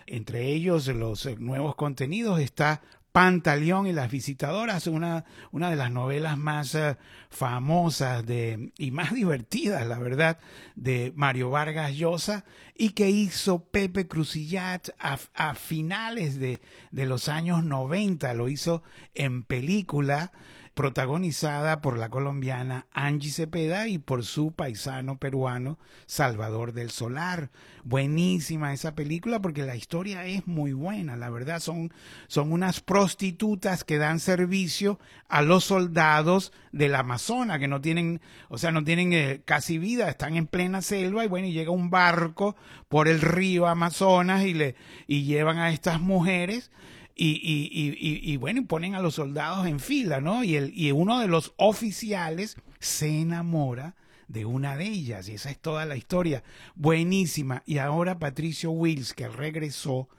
entre 0.05 0.47
ellos 0.47 0.87
los 0.87 1.25
nuevos 1.39 1.75
contenidos 1.75 2.39
está 2.39 2.81
Pantaleón 3.13 3.85
y 3.85 3.93
las 3.93 4.09
visitadoras, 4.09 4.87
una, 4.87 5.23
una 5.51 5.69
de 5.69 5.75
las 5.75 5.91
novelas 5.91 6.35
más 6.35 6.73
eh, 6.73 6.97
famosas 7.29 8.25
de, 8.25 8.71
y 8.75 8.89
más 8.89 9.13
divertidas, 9.13 9.85
la 9.85 9.99
verdad, 9.99 10.39
de 10.75 11.13
Mario 11.15 11.51
Vargas 11.51 11.93
Llosa, 11.93 12.43
y 12.75 12.89
que 12.89 13.11
hizo 13.11 13.65
Pepe 13.65 14.07
Crucillat 14.07 14.89
a, 14.97 15.53
finales 15.53 16.39
de, 16.39 16.59
de, 16.89 17.05
los 17.05 17.29
años 17.29 17.63
90, 17.63 18.33
lo 18.33 18.49
hizo 18.49 18.81
en 19.13 19.43
película, 19.43 20.31
protagonizada 20.73 21.81
por 21.81 21.97
la 21.97 22.09
colombiana 22.09 22.87
Angie 22.91 23.31
Cepeda 23.31 23.87
y 23.87 23.99
por 23.99 24.23
su 24.23 24.51
paisano 24.51 25.17
peruano 25.17 25.77
Salvador 26.07 26.73
del 26.73 26.89
Solar. 26.89 27.51
Buenísima 27.83 28.73
esa 28.73 28.95
película 28.95 29.41
porque 29.41 29.63
la 29.63 29.75
historia 29.75 30.25
es 30.25 30.47
muy 30.47 30.73
buena, 30.73 31.15
la 31.15 31.29
verdad 31.29 31.59
son, 31.59 31.93
son 32.27 32.51
unas 32.51 32.79
prostitutas 32.79 33.83
que 33.83 33.97
dan 33.97 34.19
servicio 34.19 34.99
a 35.27 35.41
los 35.41 35.65
soldados 35.65 36.53
del 36.71 36.95
Amazonas 36.95 37.59
que 37.59 37.67
no 37.67 37.81
tienen, 37.81 38.21
o 38.49 38.57
sea, 38.57 38.71
no 38.71 38.83
tienen 38.83 39.13
eh, 39.13 39.41
casi 39.45 39.77
vida, 39.77 40.09
están 40.09 40.35
en 40.37 40.47
plena 40.47 40.81
selva 40.81 41.23
y 41.23 41.27
bueno, 41.27 41.47
y 41.47 41.53
llega 41.53 41.71
un 41.71 41.89
barco 41.89 42.55
por 42.89 43.07
el 43.07 43.21
río 43.21 43.67
Amazonas 43.67 44.43
y 44.43 44.53
le 44.53 44.75
y 45.07 45.23
llevan 45.23 45.57
a 45.59 45.71
estas 45.71 46.01
mujeres 46.01 46.71
y, 47.15 47.31
y, 47.31 47.89
y, 47.99 48.31
y, 48.33 48.37
bueno, 48.37 48.65
ponen 48.65 48.95
a 48.95 49.01
los 49.01 49.15
soldados 49.15 49.67
en 49.67 49.79
fila, 49.79 50.19
¿no? 50.19 50.43
Y, 50.43 50.55
el, 50.55 50.71
y 50.75 50.91
uno 50.91 51.19
de 51.19 51.27
los 51.27 51.53
oficiales 51.57 52.57
se 52.79 53.21
enamora 53.21 53.95
de 54.27 54.45
una 54.45 54.75
de 54.75 54.85
ellas, 54.85 55.29
y 55.29 55.33
esa 55.33 55.51
es 55.51 55.59
toda 55.59 55.85
la 55.85 55.95
historia. 55.95 56.43
Buenísima. 56.75 57.61
Y 57.65 57.77
ahora 57.77 58.17
Patricio 58.17 58.71
Wills, 58.71 59.13
que 59.13 59.27
regresó 59.27 60.09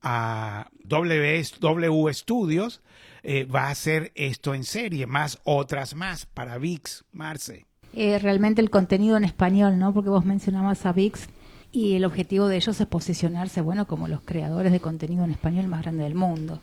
a 0.00 0.70
W, 0.84 1.42
w 1.60 2.14
Studios, 2.14 2.82
eh, 3.24 3.44
va 3.44 3.64
a 3.64 3.70
hacer 3.70 4.12
esto 4.14 4.54
en 4.54 4.62
serie, 4.64 5.06
más 5.06 5.40
otras 5.42 5.94
más 5.96 6.26
para 6.26 6.58
VIX, 6.58 7.04
Marce. 7.12 7.66
Eh, 7.94 8.18
realmente 8.20 8.60
el 8.60 8.70
contenido 8.70 9.16
en 9.16 9.24
español, 9.24 9.78
¿no? 9.78 9.92
Porque 9.92 10.10
vos 10.10 10.24
mencionabas 10.24 10.86
a 10.86 10.92
VIX 10.92 11.28
y 11.70 11.94
el 11.94 12.04
objetivo 12.04 12.48
de 12.48 12.56
ellos 12.56 12.80
es 12.80 12.86
posicionarse, 12.86 13.60
bueno, 13.60 13.86
como 13.86 14.08
los 14.08 14.22
creadores 14.22 14.72
de 14.72 14.80
contenido 14.80 15.24
en 15.24 15.30
español 15.30 15.66
más 15.66 15.82
grande 15.82 16.04
del 16.04 16.14
mundo. 16.14 16.60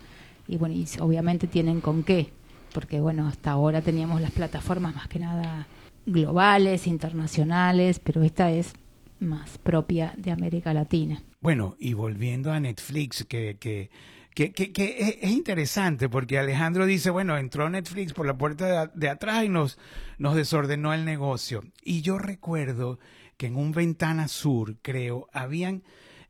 Y 0.47 0.57
bueno, 0.57 0.75
y 0.75 0.87
obviamente 0.99 1.47
tienen 1.47 1.81
con 1.81 2.03
qué, 2.03 2.31
porque 2.73 2.99
bueno, 2.99 3.27
hasta 3.27 3.51
ahora 3.51 3.81
teníamos 3.81 4.21
las 4.21 4.31
plataformas 4.31 4.95
más 4.95 5.07
que 5.07 5.19
nada 5.19 5.67
globales, 6.05 6.87
internacionales, 6.87 7.99
pero 7.99 8.23
esta 8.23 8.51
es 8.51 8.73
más 9.19 9.57
propia 9.59 10.13
de 10.17 10.31
América 10.31 10.73
Latina. 10.73 11.21
Bueno, 11.39 11.75
y 11.79 11.93
volviendo 11.93 12.51
a 12.51 12.59
Netflix, 12.59 13.25
que, 13.25 13.57
que, 13.59 13.89
que, 14.33 14.51
que, 14.51 15.17
es, 15.21 15.31
interesante, 15.31 16.09
porque 16.09 16.37
Alejandro 16.37 16.85
dice, 16.85 17.09
bueno, 17.09 17.37
entró 17.37 17.69
Netflix 17.69 18.13
por 18.13 18.25
la 18.25 18.37
puerta 18.37 18.87
de, 18.87 18.91
de 18.93 19.09
atrás 19.09 19.45
y 19.45 19.49
nos, 19.49 19.77
nos 20.17 20.35
desordenó 20.35 20.93
el 20.93 21.05
negocio. 21.05 21.63
Y 21.83 22.01
yo 22.01 22.17
recuerdo 22.17 22.99
que 23.37 23.47
en 23.47 23.55
un 23.55 23.71
ventana 23.71 24.27
sur, 24.27 24.77
creo, 24.81 25.27
habían, 25.33 25.83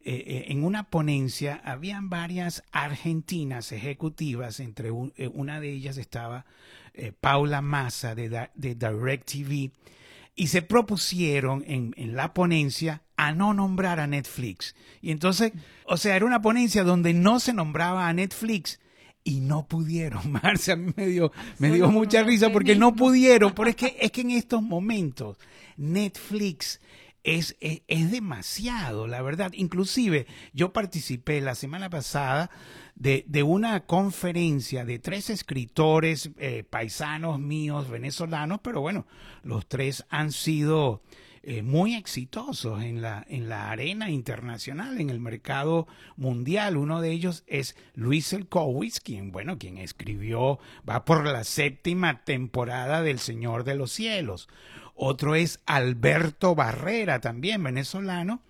eh, 0.04 0.24
eh, 0.28 0.46
en 0.50 0.64
una 0.64 0.90
ponencia, 0.90 1.62
habían 1.64 2.10
varias 2.10 2.64
argentinas 2.72 3.72
ejecutivas, 3.72 4.60
entre 4.60 4.90
eh, 4.90 5.30
una 5.34 5.60
de 5.60 5.72
ellas 5.72 5.98
estaba 5.98 6.46
Paula 7.20 7.62
Massa 7.62 8.16
de, 8.16 8.50
de 8.56 8.76
DirecTV, 8.76 9.72
y 10.34 10.48
se 10.48 10.62
propusieron 10.62 11.64
en, 11.68 11.94
en, 11.98 12.16
la 12.16 12.34
ponencia 12.34 13.02
a 13.18 13.34
no 13.34 13.54
nombrar 13.54 14.00
a 14.00 14.08
Netflix. 14.08 14.76
Y 15.02 15.12
entonces, 15.12 15.52
o 15.86 15.98
sea, 15.98 16.16
era 16.16 16.26
una 16.26 16.42
ponencia 16.42 16.84
donde 16.84 17.14
no 17.14 17.42
se 17.42 17.52
nombraba 17.52 18.08
a 18.08 18.14
Netflix 18.14 18.80
y 19.26 19.42
no 19.42 19.68
pudieron, 19.68 20.32
Marcia, 20.44 20.76
a 20.76 20.78
mí 20.78 20.94
me 20.96 21.08
dio, 21.08 21.34
me 21.60 21.72
dio 21.72 21.92
mucha 21.92 22.24
risa 22.24 22.50
porque 22.54 22.76
no 22.76 22.96
pudieron, 22.96 23.54
pero 23.54 23.70
es 23.70 23.76
que, 23.76 23.98
es 24.00 24.12
que 24.12 24.22
en 24.22 24.32
estos 24.32 24.62
momentos 24.62 25.38
Netflix 25.76 26.80
es, 27.24 27.58
es, 27.60 28.12
demasiado, 28.12 29.08
la 29.08 29.22
verdad. 29.24 29.52
Inclusive 29.56 30.28
yo 30.54 30.72
participé 30.72 31.42
la 31.42 31.56
semana 31.56 31.90
pasada 31.90 32.52
de, 32.94 33.26
de 33.28 33.42
una 33.42 33.88
conferencia 33.88 34.86
de 34.86 35.00
tres 35.00 35.32
escritores 35.32 36.30
eh, 36.38 36.64
paisanos 36.70 37.40
míos, 37.40 37.90
venezolanos, 37.90 38.60
pero 38.62 38.80
bueno, 38.80 39.08
los 39.42 39.68
tres 39.68 40.06
han 40.10 40.32
sido 40.32 41.02
eh, 41.48 41.62
muy 41.62 41.94
exitosos 41.94 42.82
en 42.82 43.04
la, 43.04 43.24
en 43.30 43.50
la 43.50 43.70
arena 43.70 44.10
internacional, 44.10 45.00
en 45.00 45.12
el 45.12 45.20
mercado 45.20 45.86
mundial. 46.18 46.76
Uno 46.76 47.02
de 47.02 47.12
ellos 47.12 47.44
es 47.46 47.76
Luis 47.94 48.34
Elkowitz, 48.34 49.00
quien, 49.00 49.32
bueno, 49.32 49.60
quien 49.60 49.78
escribió, 49.78 50.58
va 50.90 51.06
por 51.06 51.24
la 51.24 51.44
séptima 51.44 52.24
temporada 52.24 53.04
del 53.04 53.20
Señor 53.20 53.64
de 53.64 53.76
los 53.76 53.92
Cielos. 53.92 54.50
Otro 54.96 55.36
es 55.36 55.60
Alberto 55.68 56.56
Barrera, 56.56 57.22
también 57.22 57.62
venezolano, 57.62 58.42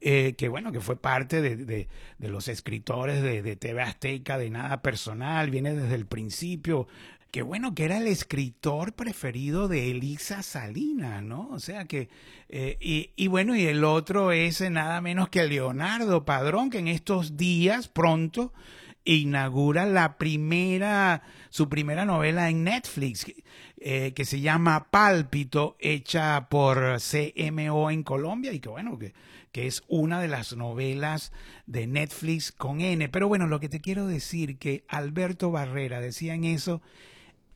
eh, 0.00 0.34
que 0.36 0.48
bueno, 0.48 0.72
que 0.72 0.80
fue 0.80 0.96
parte 0.96 1.42
de, 1.42 1.54
de, 1.54 1.88
los 2.28 2.48
escritores 2.48 3.22
de, 3.22 3.42
de, 3.42 3.54
TV 3.54 3.82
Azteca, 3.82 4.36
de 4.36 4.50
Nada 4.50 4.82
Personal, 4.82 5.48
viene 5.48 5.74
desde 5.74 5.94
el 5.94 6.06
principio, 6.06 6.88
que 7.32 7.40
bueno, 7.40 7.74
que 7.74 7.86
era 7.86 7.96
el 7.96 8.06
escritor 8.06 8.92
preferido 8.92 9.66
de 9.66 9.90
Elisa 9.90 10.42
Salina, 10.42 11.22
¿no? 11.22 11.48
O 11.50 11.58
sea 11.58 11.86
que, 11.86 12.10
eh, 12.50 12.76
y, 12.78 13.10
y, 13.16 13.26
bueno, 13.28 13.56
y 13.56 13.64
el 13.64 13.84
otro 13.84 14.32
es 14.32 14.60
nada 14.70 15.00
menos 15.00 15.30
que 15.30 15.42
Leonardo 15.44 16.26
Padrón, 16.26 16.68
que 16.68 16.78
en 16.78 16.88
estos 16.88 17.38
días, 17.38 17.88
pronto, 17.88 18.52
inaugura 19.04 19.86
la 19.86 20.18
primera, 20.18 21.22
su 21.48 21.70
primera 21.70 22.04
novela 22.04 22.50
en 22.50 22.64
Netflix, 22.64 23.26
eh, 23.78 24.12
que 24.14 24.24
se 24.26 24.40
llama 24.40 24.90
Pálpito, 24.90 25.76
hecha 25.80 26.48
por 26.50 26.98
CMO 27.00 27.90
en 27.90 28.02
Colombia 28.02 28.52
y 28.52 28.60
que 28.60 28.68
bueno, 28.68 28.98
que, 28.98 29.14
que 29.52 29.66
es 29.66 29.82
una 29.88 30.20
de 30.20 30.28
las 30.28 30.54
novelas 30.54 31.32
de 31.66 31.86
Netflix 31.86 32.52
con 32.52 32.82
N. 32.82 33.08
Pero 33.08 33.26
bueno, 33.26 33.46
lo 33.46 33.58
que 33.58 33.70
te 33.70 33.80
quiero 33.80 34.06
decir 34.06 34.58
que 34.58 34.84
Alberto 34.86 35.50
Barrera 35.50 36.00
decía 36.00 36.34
en 36.34 36.44
eso, 36.44 36.82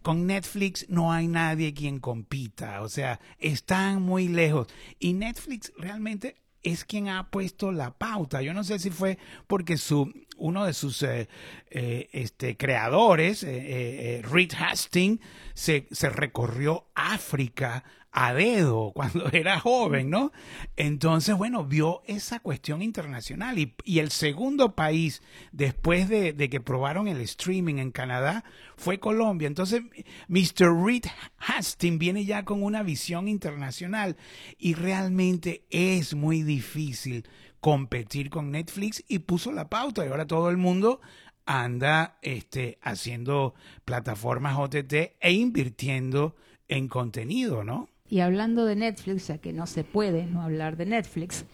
con 0.06 0.24
Netflix 0.24 0.86
no 0.88 1.12
hay 1.12 1.26
nadie 1.26 1.74
quien 1.74 1.98
compita, 1.98 2.82
o 2.82 2.88
sea, 2.88 3.18
están 3.40 4.02
muy 4.02 4.28
lejos. 4.28 4.68
Y 5.00 5.14
Netflix 5.14 5.72
realmente 5.76 6.36
es 6.62 6.84
quien 6.84 7.08
ha 7.08 7.28
puesto 7.28 7.72
la 7.72 7.90
pauta. 7.98 8.40
Yo 8.40 8.54
no 8.54 8.62
sé 8.62 8.78
si 8.78 8.90
fue 8.90 9.18
porque 9.48 9.76
su 9.76 10.12
uno 10.36 10.64
de 10.64 10.74
sus 10.74 11.02
eh, 11.02 11.28
eh, 11.70 12.08
este, 12.12 12.56
creadores, 12.56 13.42
eh, 13.42 14.22
Reed 14.30 14.52
Hastings, 14.56 15.18
se, 15.54 15.88
se 15.90 16.08
recorrió 16.08 16.86
África 16.94 17.82
a 18.18 18.32
dedo 18.32 18.92
cuando 18.94 19.28
era 19.32 19.60
joven, 19.60 20.08
¿no? 20.08 20.32
Entonces, 20.76 21.36
bueno, 21.36 21.64
vio 21.64 22.00
esa 22.06 22.40
cuestión 22.40 22.80
internacional 22.80 23.58
y, 23.58 23.74
y 23.84 23.98
el 23.98 24.10
segundo 24.10 24.74
país 24.74 25.22
después 25.52 26.08
de, 26.08 26.34
que 26.48 26.60
probaron 26.62 27.08
el 27.08 27.20
streaming 27.20 27.76
en 27.76 27.90
Canadá 27.90 28.42
fue 28.78 28.98
Colombia. 28.98 29.46
Entonces, 29.46 29.82
Mr. 30.28 30.74
Reed 30.82 31.04
Hastings 31.36 31.98
viene 31.98 32.24
ya 32.24 32.46
con 32.46 32.62
una 32.62 32.82
visión 32.82 33.28
internacional 33.28 34.16
y 34.58 34.72
realmente 34.72 35.66
es 35.68 36.14
muy 36.14 36.42
difícil 36.42 37.28
competir 37.60 38.30
con 38.30 38.50
Netflix 38.50 39.04
y 39.08 39.18
puso 39.18 39.52
la 39.52 39.68
pauta 39.68 40.06
y 40.06 40.08
ahora 40.08 40.26
todo 40.26 40.48
el 40.48 40.56
mundo 40.56 41.02
anda 41.44 42.18
este, 42.22 42.78
haciendo 42.80 43.54
plataformas 43.84 44.56
OTT 44.58 45.16
e 45.20 45.32
invirtiendo 45.32 46.34
en 46.66 46.88
contenido, 46.88 47.62
¿no? 47.62 47.90
Y 48.08 48.20
hablando 48.20 48.64
de 48.64 48.76
Netflix, 48.76 49.28
ya 49.28 49.38
que 49.38 49.52
no 49.52 49.66
se 49.66 49.82
puede 49.84 50.26
no 50.26 50.42
hablar 50.42 50.76
de 50.76 50.86
Netflix, 50.86 51.44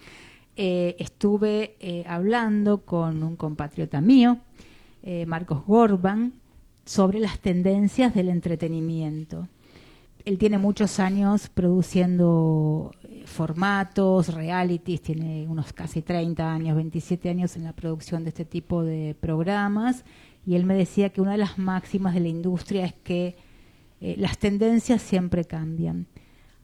eh, 0.55 0.97
estuve 0.99 1.77
eh, 1.81 2.05
hablando 2.07 2.85
con 2.85 3.23
un 3.23 3.37
compatriota 3.37 4.03
mío, 4.03 4.39
eh, 5.03 5.25
Marcos 5.25 5.65
Gorban, 5.67 6.35
sobre 6.85 7.21
las 7.21 7.39
tendencias 7.39 8.15
del 8.15 8.29
entretenimiento. 8.29 9.49
Él 10.27 10.37
tiene 10.37 10.59
muchos 10.59 11.01
años 11.01 11.49
produciendo 11.49 12.93
formatos, 13.25 14.35
realities, 14.35 15.01
tiene 15.01 15.47
unos 15.49 15.73
casi 15.73 16.03
30 16.03 16.53
años, 16.53 16.77
27 16.77 17.31
años 17.31 17.57
en 17.57 17.65
la 17.65 17.73
producción 17.73 18.23
de 18.23 18.29
este 18.29 18.45
tipo 18.45 18.85
de 18.85 19.17
programas, 19.19 20.05
y 20.45 20.55
él 20.55 20.67
me 20.67 20.75
decía 20.75 21.11
que 21.11 21.21
una 21.21 21.33
de 21.33 21.39
las 21.39 21.59
máximas 21.59 22.15
de 22.15 22.21
la 22.21 22.29
industria 22.29 22.85
es 22.85 22.93
que 22.93 23.37
las 24.01 24.39
tendencias 24.39 25.01
siempre 25.01 25.45
cambian 25.45 26.07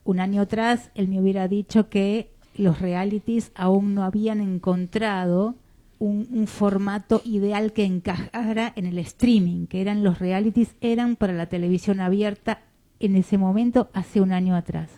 un 0.09 0.21
año 0.21 0.41
atrás 0.41 0.91
él 0.95 1.07
me 1.07 1.21
hubiera 1.21 1.49
dicho 1.49 1.91
que 1.91 2.31
los 2.57 2.81
realities 2.81 3.53
aún 3.55 3.95
no 3.95 4.05
habían 4.05 4.41
encontrado 4.41 5.55
un, 5.99 6.47
formato 6.47 7.21
ideal 7.27 7.75
que 7.75 7.85
encajara 7.85 8.73
en 8.75 8.87
el 8.87 8.97
streaming, 9.01 9.67
que 9.67 9.83
eran 9.83 10.03
los 10.03 10.19
realities, 10.19 10.77
eran 10.81 11.15
para 11.17 11.35
la 11.35 11.51
televisión 11.51 12.01
abierta 12.01 12.63
en 13.01 13.17
ese 13.17 13.37
momento 13.37 13.91
hace 13.93 14.23
un 14.23 14.33
año 14.33 14.57
atrás. 14.57 14.91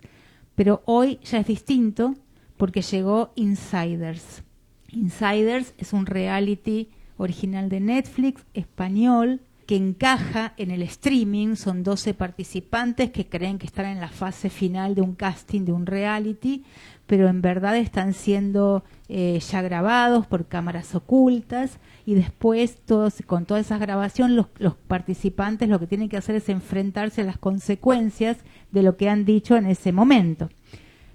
Pero 0.54 0.80
hoy 0.84 1.18
ya 1.24 1.38
es 1.38 1.46
distinto 1.48 2.14
porque 2.56 2.80
llegó 2.80 3.32
Insiders. 3.34 4.44
Insiders 4.92 5.74
es 5.76 5.92
un 5.92 6.06
reality 6.06 6.88
original 7.16 7.68
de 7.68 7.80
Netflix, 7.80 8.46
español, 8.54 9.40
que 9.70 9.76
encaja 9.76 10.52
en 10.56 10.72
el 10.72 10.82
streaming. 10.82 11.54
Son 11.54 11.84
12 11.84 12.12
participantes 12.14 13.12
que 13.12 13.28
creen 13.28 13.56
que 13.56 13.66
están 13.66 13.86
en 13.86 14.00
la 14.00 14.08
fase 14.08 14.50
final 14.50 14.96
de 14.96 15.00
un 15.00 15.14
casting, 15.14 15.64
de 15.64 15.70
un 15.70 15.86
reality, 15.86 16.64
pero 17.06 17.28
en 17.28 17.40
verdad 17.40 17.76
están 17.76 18.12
siendo 18.12 18.82
eh, 19.08 19.38
ya 19.38 19.62
grabados 19.62 20.26
por 20.26 20.48
cámaras 20.48 20.96
ocultas 20.96 21.78
y 22.04 22.16
después 22.16 22.80
todos, 22.84 23.22
con 23.28 23.46
toda 23.46 23.60
esa 23.60 23.78
grabación 23.78 24.34
los, 24.34 24.46
los 24.58 24.74
participantes 24.74 25.68
lo 25.68 25.78
que 25.78 25.86
tienen 25.86 26.08
que 26.08 26.16
hacer 26.16 26.34
es 26.34 26.48
enfrentarse 26.48 27.20
a 27.20 27.26
las 27.26 27.38
consecuencias 27.38 28.38
de 28.72 28.82
lo 28.82 28.96
que 28.96 29.08
han 29.08 29.24
dicho 29.24 29.56
en 29.56 29.66
ese 29.66 29.92
momento. 29.92 30.48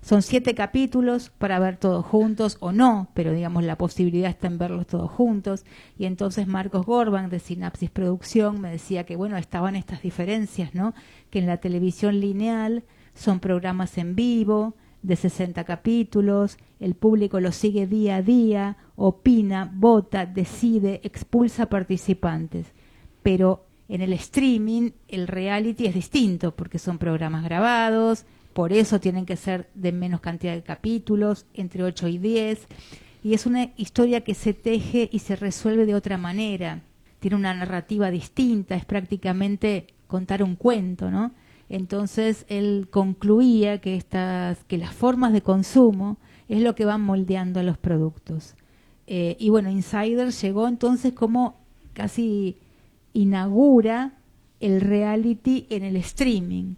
Son 0.05 0.21
siete 0.21 0.53
capítulos 0.53 1.31
para 1.31 1.57
ver 1.57 1.77
todos 1.77 2.05
juntos 2.05 2.57
o 2.59 2.71
no, 2.71 3.09
pero 3.15 3.33
digamos 3.33 3.63
la 3.63 3.75
posibilidad 3.75 4.29
está 4.29 4.45
en 4.45 4.59
verlos 4.59 4.85
todos 4.85 5.09
juntos. 5.09 5.65
Y 5.97 6.05
entonces 6.05 6.45
Marcos 6.45 6.85
Gorban 6.85 7.31
de 7.31 7.39
Sinapsis 7.39 7.89
Producción 7.89 8.61
me 8.61 8.69
decía 8.69 9.07
que 9.07 9.15
bueno, 9.15 9.35
estaban 9.35 9.75
estas 9.75 10.03
diferencias, 10.03 10.75
¿no? 10.75 10.93
Que 11.31 11.39
en 11.39 11.47
la 11.47 11.57
televisión 11.57 12.19
lineal 12.19 12.83
son 13.15 13.39
programas 13.39 13.97
en 13.97 14.15
vivo 14.15 14.75
de 15.01 15.15
60 15.15 15.63
capítulos, 15.63 16.59
el 16.79 16.93
público 16.93 17.39
lo 17.39 17.51
sigue 17.51 17.87
día 17.87 18.17
a 18.17 18.21
día, 18.21 18.77
opina, 18.95 19.71
vota, 19.73 20.27
decide, 20.27 21.01
expulsa 21.03 21.65
participantes. 21.65 22.67
Pero 23.23 23.65
en 23.89 24.01
el 24.01 24.13
streaming 24.13 24.91
el 25.07 25.27
reality 25.27 25.87
es 25.87 25.95
distinto 25.95 26.55
porque 26.55 26.77
son 26.77 26.99
programas 26.99 27.43
grabados, 27.43 28.27
por 28.55 28.71
eso 28.71 29.01
tienen 29.01 29.25
que 29.25 29.35
ser 29.35 29.69
de 29.75 29.91
menos 29.91 30.21
cantidad 30.21 30.53
de 30.53 30.63
capítulos, 30.63 31.45
entre 31.53 31.83
8 31.83 32.07
y 32.07 32.17
10, 32.19 32.67
y 33.21 33.33
es 33.33 33.45
una 33.45 33.73
historia 33.75 34.21
que 34.21 34.33
se 34.33 34.53
teje 34.53 35.09
y 35.11 35.19
se 35.19 35.35
resuelve 35.35 35.85
de 35.85 35.93
otra 35.93 36.17
manera. 36.17 36.81
Tiene 37.19 37.35
una 37.35 37.53
narrativa 37.53 38.09
distinta, 38.11 38.75
es 38.75 38.85
prácticamente 38.85 39.87
contar 40.07 40.41
un 40.41 40.55
cuento, 40.55 41.11
¿no? 41.11 41.33
Entonces 41.67 42.45
él 42.47 42.87
concluía 42.89 43.81
que 43.81 43.97
estas, 43.97 44.63
que 44.63 44.77
las 44.77 44.93
formas 44.93 45.33
de 45.33 45.41
consumo 45.41 46.17
es 46.47 46.61
lo 46.61 46.75
que 46.75 46.85
van 46.85 47.01
moldeando 47.01 47.59
a 47.59 47.63
los 47.63 47.77
productos. 47.77 48.55
Eh, 49.05 49.35
y 49.37 49.49
bueno, 49.49 49.69
Insider 49.69 50.31
llegó 50.31 50.69
entonces 50.69 51.11
como 51.11 51.59
casi 51.91 52.55
inaugura 53.11 54.13
el 54.61 54.79
reality 54.79 55.67
en 55.69 55.83
el 55.83 55.97
streaming. 55.97 56.75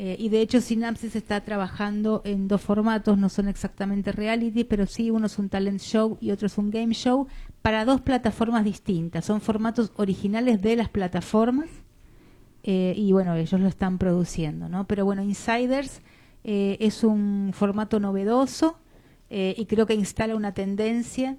Eh, 0.00 0.14
y 0.16 0.28
de 0.28 0.40
hecho 0.40 0.60
Synapsis 0.60 1.16
está 1.16 1.40
trabajando 1.40 2.22
en 2.24 2.46
dos 2.46 2.60
formatos, 2.60 3.18
no 3.18 3.28
son 3.28 3.48
exactamente 3.48 4.12
reality, 4.12 4.62
pero 4.62 4.86
sí 4.86 5.10
uno 5.10 5.26
es 5.26 5.40
un 5.40 5.48
talent 5.48 5.80
show 5.80 6.16
y 6.20 6.30
otro 6.30 6.46
es 6.46 6.56
un 6.56 6.70
game 6.70 6.94
show 6.94 7.26
para 7.62 7.84
dos 7.84 8.00
plataformas 8.00 8.64
distintas. 8.64 9.24
Son 9.24 9.40
formatos 9.40 9.90
originales 9.96 10.62
de 10.62 10.76
las 10.76 10.88
plataformas 10.88 11.68
eh, 12.62 12.94
y 12.96 13.10
bueno, 13.10 13.34
ellos 13.34 13.60
lo 13.60 13.66
están 13.66 13.98
produciendo, 13.98 14.68
¿no? 14.68 14.86
Pero 14.86 15.04
bueno, 15.04 15.24
Insiders 15.24 16.00
eh, 16.44 16.76
es 16.78 17.02
un 17.02 17.50
formato 17.52 17.98
novedoso 17.98 18.78
y 19.30 19.66
creo 19.66 19.84
que 19.84 19.92
instala 19.92 20.34
una 20.36 20.54
tendencia 20.54 21.36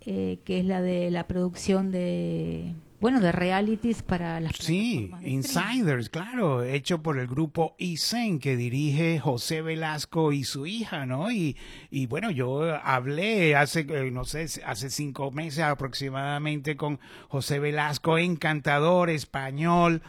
que 0.00 0.42
es 0.46 0.66
la 0.66 0.82
de 0.82 1.10
la 1.10 1.26
producción 1.26 1.90
de 1.90 2.74
bueno, 3.02 3.18
de 3.18 3.32
realities 3.32 4.00
para 4.04 4.38
las 4.38 4.52
Sí, 4.60 5.10
Insiders, 5.22 6.08
claro, 6.08 6.62
hecho 6.62 7.02
por 7.02 7.18
el 7.18 7.26
grupo 7.26 7.74
Isen 7.76 8.38
que 8.38 8.56
dirige 8.56 9.18
José 9.18 9.60
Velasco 9.60 10.32
y 10.32 10.44
su 10.44 10.66
hija, 10.66 11.04
¿no? 11.04 11.32
Y, 11.32 11.56
y 11.90 12.06
bueno, 12.06 12.30
yo 12.30 12.62
hablé 12.80 13.56
hace, 13.56 13.80
eh, 13.88 14.12
no 14.12 14.24
sé, 14.24 14.46
hace 14.64 14.88
cinco 14.88 15.32
meses 15.32 15.64
aproximadamente 15.64 16.76
con 16.76 17.00
José 17.28 17.58
Velasco, 17.58 18.18
encantador, 18.18 19.10
español, 19.10 20.00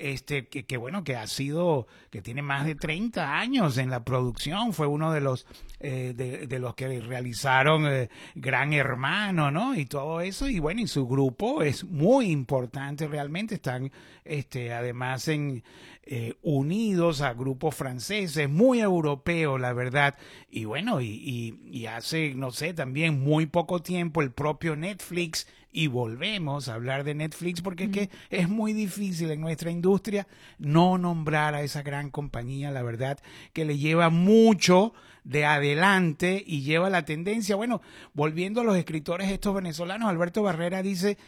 este, 0.00 0.48
que, 0.48 0.76
bueno, 0.78 1.04
que 1.04 1.14
ha 1.14 1.26
sido, 1.26 1.86
que 2.10 2.22
tiene 2.22 2.40
más 2.40 2.64
de 2.64 2.74
30 2.74 3.38
años 3.38 3.76
en 3.76 3.90
la 3.90 4.02
producción, 4.02 4.72
fue 4.72 4.86
uno 4.86 5.12
de 5.12 5.20
los, 5.20 5.46
eh, 5.78 6.14
de, 6.16 6.58
los 6.58 6.74
que 6.74 7.00
realizaron 7.00 7.86
eh, 7.86 8.08
Gran 8.34 8.72
Hermano, 8.72 9.50
¿no? 9.50 9.74
Y 9.74 9.84
todo 9.84 10.22
eso, 10.22 10.48
y 10.48 10.58
bueno, 10.58 10.80
y 10.80 10.86
su 10.86 11.06
grupo 11.06 11.62
es 11.62 11.84
muy 11.84 12.30
importante 12.30 13.06
realmente, 13.06 13.56
están, 13.56 13.92
este, 14.24 14.72
además 14.72 15.28
en, 15.28 15.62
eh, 16.02 16.34
unidos 16.42 17.20
a 17.20 17.34
grupos 17.34 17.74
franceses, 17.74 18.48
muy 18.48 18.80
europeos, 18.80 19.60
la 19.60 19.74
verdad, 19.74 20.16
y 20.50 20.64
bueno, 20.64 21.00
y 21.02 21.86
hace, 21.86 22.34
no 22.34 22.50
sé, 22.50 22.72
también 22.72 23.20
muy 23.20 23.46
poco 23.46 23.82
tiempo 23.82 24.22
el 24.22 24.32
propio 24.32 24.76
Netflix 24.76 25.46
y 25.72 25.86
volvemos 25.86 26.68
a 26.68 26.74
hablar 26.74 27.04
de 27.04 27.14
Netflix 27.14 27.62
porque 27.62 27.84
es 27.84 27.90
que 27.90 28.10
es 28.30 28.48
muy 28.48 28.72
difícil 28.72 29.30
en 29.30 29.40
nuestra 29.40 29.70
industria 29.70 30.26
no 30.58 30.98
nombrar 30.98 31.54
a 31.54 31.62
esa 31.62 31.82
gran 31.82 32.10
compañía, 32.10 32.70
la 32.70 32.82
verdad, 32.82 33.18
que 33.52 33.64
le 33.64 33.78
lleva 33.78 34.10
mucho 34.10 34.92
de 35.24 35.44
adelante 35.44 36.42
y 36.44 36.62
lleva 36.62 36.90
la 36.90 37.04
tendencia. 37.04 37.56
Bueno, 37.56 37.82
volviendo 38.14 38.60
a 38.60 38.64
los 38.64 38.76
escritores 38.76 39.30
estos 39.30 39.54
venezolanos, 39.54 40.08
Alberto 40.08 40.42
Barrera 40.42 40.82
dice, 40.82 41.18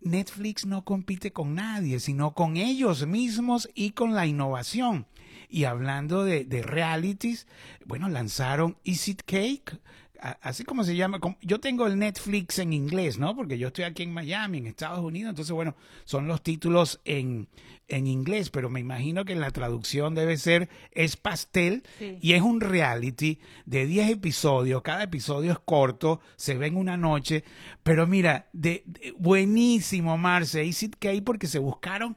Netflix 0.00 0.66
no 0.66 0.84
compite 0.84 1.32
con 1.32 1.54
nadie, 1.54 2.00
sino 2.00 2.34
con 2.34 2.56
ellos 2.56 3.06
mismos 3.06 3.68
y 3.74 3.90
con 3.92 4.14
la 4.14 4.26
innovación. 4.26 5.06
Y 5.48 5.64
hablando 5.64 6.24
de, 6.24 6.44
de 6.44 6.62
realities, 6.62 7.46
bueno, 7.84 8.08
lanzaron 8.08 8.76
Is 8.82 9.08
It 9.08 9.22
Cake, 9.24 9.78
así 10.40 10.64
como 10.64 10.84
se 10.84 10.96
llama, 10.96 11.20
yo 11.40 11.60
tengo 11.60 11.86
el 11.86 11.98
Netflix 11.98 12.58
en 12.58 12.72
inglés, 12.72 13.18
¿no? 13.18 13.34
Porque 13.34 13.58
yo 13.58 13.68
estoy 13.68 13.84
aquí 13.84 14.02
en 14.02 14.12
Miami, 14.12 14.58
en 14.58 14.66
Estados 14.66 15.04
Unidos, 15.04 15.30
entonces 15.30 15.52
bueno, 15.52 15.76
son 16.04 16.28
los 16.28 16.42
títulos 16.42 17.00
en, 17.04 17.48
en 17.88 18.06
inglés, 18.06 18.50
pero 18.50 18.70
me 18.70 18.80
imagino 18.80 19.24
que 19.24 19.34
la 19.34 19.50
traducción 19.50 20.14
debe 20.14 20.36
ser 20.36 20.68
es 20.92 21.16
pastel 21.16 21.82
y 22.00 22.32
es 22.32 22.42
un 22.42 22.60
reality 22.60 23.38
de 23.64 23.86
10 23.86 24.10
episodios, 24.10 24.82
cada 24.82 25.04
episodio 25.04 25.52
es 25.52 25.58
corto, 25.58 26.20
se 26.36 26.56
ve 26.56 26.66
en 26.66 26.76
una 26.76 26.96
noche, 26.96 27.44
pero 27.82 28.06
mira, 28.06 28.48
de, 28.52 28.84
buenísimo 29.18 30.18
Marce, 30.18 30.62
Easy 30.64 30.90
K 30.90 31.10
porque 31.24 31.46
se 31.46 31.58
buscaron 31.58 32.16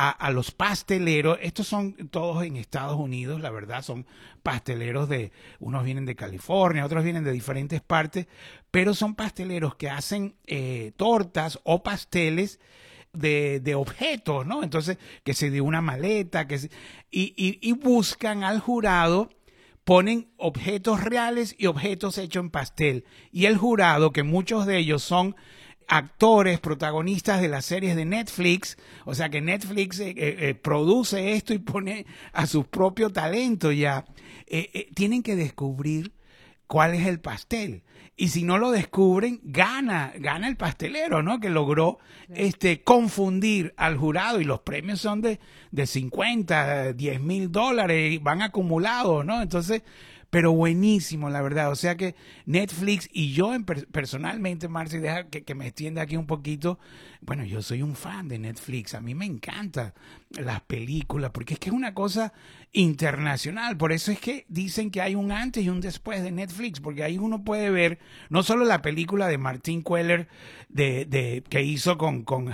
a, 0.00 0.30
los 0.30 0.52
pasteleros. 0.52 1.38
Estos 1.42 1.66
son 1.66 2.08
todos 2.10 2.44
en 2.44 2.56
Estados 2.56 2.96
Unidos, 2.96 3.40
la 3.40 3.50
verdad, 3.50 3.82
son 3.82 4.06
pasteleros 4.44 5.08
de, 5.08 5.32
unos 5.58 5.82
vienen 5.82 6.06
de 6.06 6.14
California, 6.14 6.86
otros 6.86 7.02
vienen 7.02 7.24
de 7.24 7.32
diferentes 7.32 7.80
partes, 7.80 8.28
pero 8.70 8.94
son 8.94 9.16
pasteleros 9.16 9.74
que 9.74 9.90
hacen 9.90 10.36
eh, 10.46 10.92
tortas 10.96 11.58
o 11.64 11.82
pasteles 11.82 12.60
de, 13.12 13.58
de, 13.58 13.74
objetos, 13.74 14.46
¿no? 14.46 14.62
Entonces, 14.62 14.98
que 15.24 15.34
se 15.34 15.50
de 15.50 15.60
una 15.60 15.80
maleta, 15.80 16.46
que 16.46 16.70
y, 17.10 17.34
y, 17.36 17.58
y 17.60 17.72
buscan 17.72 18.44
al 18.44 18.60
jurado 18.60 19.30
ponen 19.82 20.28
objetos 20.36 21.02
reales 21.02 21.56
y 21.58 21.66
objetos 21.66 22.18
hechos 22.18 22.44
en 22.44 22.50
pastel. 22.50 23.04
Y 23.32 23.46
el 23.46 23.56
jurado, 23.56 24.12
que 24.12 24.22
muchos 24.22 24.64
de 24.64 24.78
ellos 24.78 25.02
son 25.02 25.34
actores, 25.88 26.60
protagonistas 26.60 27.40
de 27.40 27.48
las 27.48 27.64
series 27.64 27.96
de 27.96 28.04
Netflix, 28.04 28.76
o 29.06 29.14
sea 29.14 29.30
que 29.30 29.40
Netflix 29.40 29.98
eh, 30.00 30.10
eh, 30.10 30.36
eh, 30.38 30.54
produce 30.54 31.32
esto 31.32 31.54
y 31.54 31.58
pone 31.58 32.06
a 32.32 32.46
su 32.46 32.64
propio 32.64 33.10
talento 33.10 33.72
ya, 33.72 34.04
tienen 34.94 35.22
que 35.22 35.36
descubrir 35.36 36.12
cuál 36.66 36.94
es 36.94 37.06
el 37.06 37.20
pastel. 37.20 37.82
Y 38.16 38.28
si 38.28 38.42
no 38.42 38.58
lo 38.58 38.72
descubren, 38.72 39.40
gana, 39.44 40.12
gana 40.18 40.48
el 40.48 40.56
pastelero, 40.56 41.22
¿no? 41.22 41.38
Que 41.38 41.50
logró 41.50 41.98
este, 42.34 42.82
confundir 42.82 43.74
al 43.76 43.96
jurado 43.96 44.40
y 44.40 44.44
los 44.44 44.60
premios 44.60 45.00
son 45.00 45.20
de, 45.20 45.38
de 45.70 45.86
50, 45.86 46.94
10 46.94 47.20
mil 47.20 47.52
dólares, 47.52 48.20
van 48.20 48.42
acumulados, 48.42 49.24
¿no? 49.24 49.40
Entonces, 49.40 49.82
pero 50.30 50.52
buenísimo, 50.52 51.30
la 51.30 51.40
verdad. 51.40 51.70
O 51.70 51.76
sea 51.76 51.96
que 51.96 52.14
Netflix 52.44 53.08
y 53.12 53.32
yo 53.32 53.54
en 53.54 53.64
personalmente, 53.64 54.68
Marci, 54.68 54.98
deja 54.98 55.28
que, 55.28 55.42
que, 55.42 55.54
me 55.54 55.66
extienda 55.66 56.02
aquí 56.02 56.16
un 56.16 56.26
poquito. 56.26 56.78
Bueno, 57.20 57.44
yo 57.44 57.62
soy 57.62 57.82
un 57.82 57.96
fan 57.96 58.28
de 58.28 58.38
Netflix. 58.38 58.94
A 58.94 59.00
mí 59.00 59.14
me 59.14 59.24
encantan 59.24 59.94
las 60.30 60.60
películas 60.62 61.30
porque 61.32 61.54
es 61.54 61.60
que 61.60 61.70
es 61.70 61.74
una 61.74 61.94
cosa 61.94 62.32
internacional. 62.72 63.76
Por 63.76 63.92
eso 63.92 64.12
es 64.12 64.20
que 64.20 64.44
dicen 64.48 64.90
que 64.90 65.00
hay 65.00 65.14
un 65.14 65.32
antes 65.32 65.64
y 65.64 65.70
un 65.70 65.80
después 65.80 66.22
de 66.22 66.30
Netflix, 66.30 66.80
porque 66.80 67.04
ahí 67.04 67.18
uno 67.18 67.42
puede 67.42 67.70
ver 67.70 67.98
no 68.28 68.42
solo 68.42 68.64
la 68.64 68.82
película 68.82 69.28
de 69.28 69.38
Martín 69.38 69.82
Queller 69.82 70.28
de, 70.68 71.06
de, 71.06 71.42
que 71.48 71.62
hizo 71.62 71.96
con, 71.96 72.24
con 72.24 72.52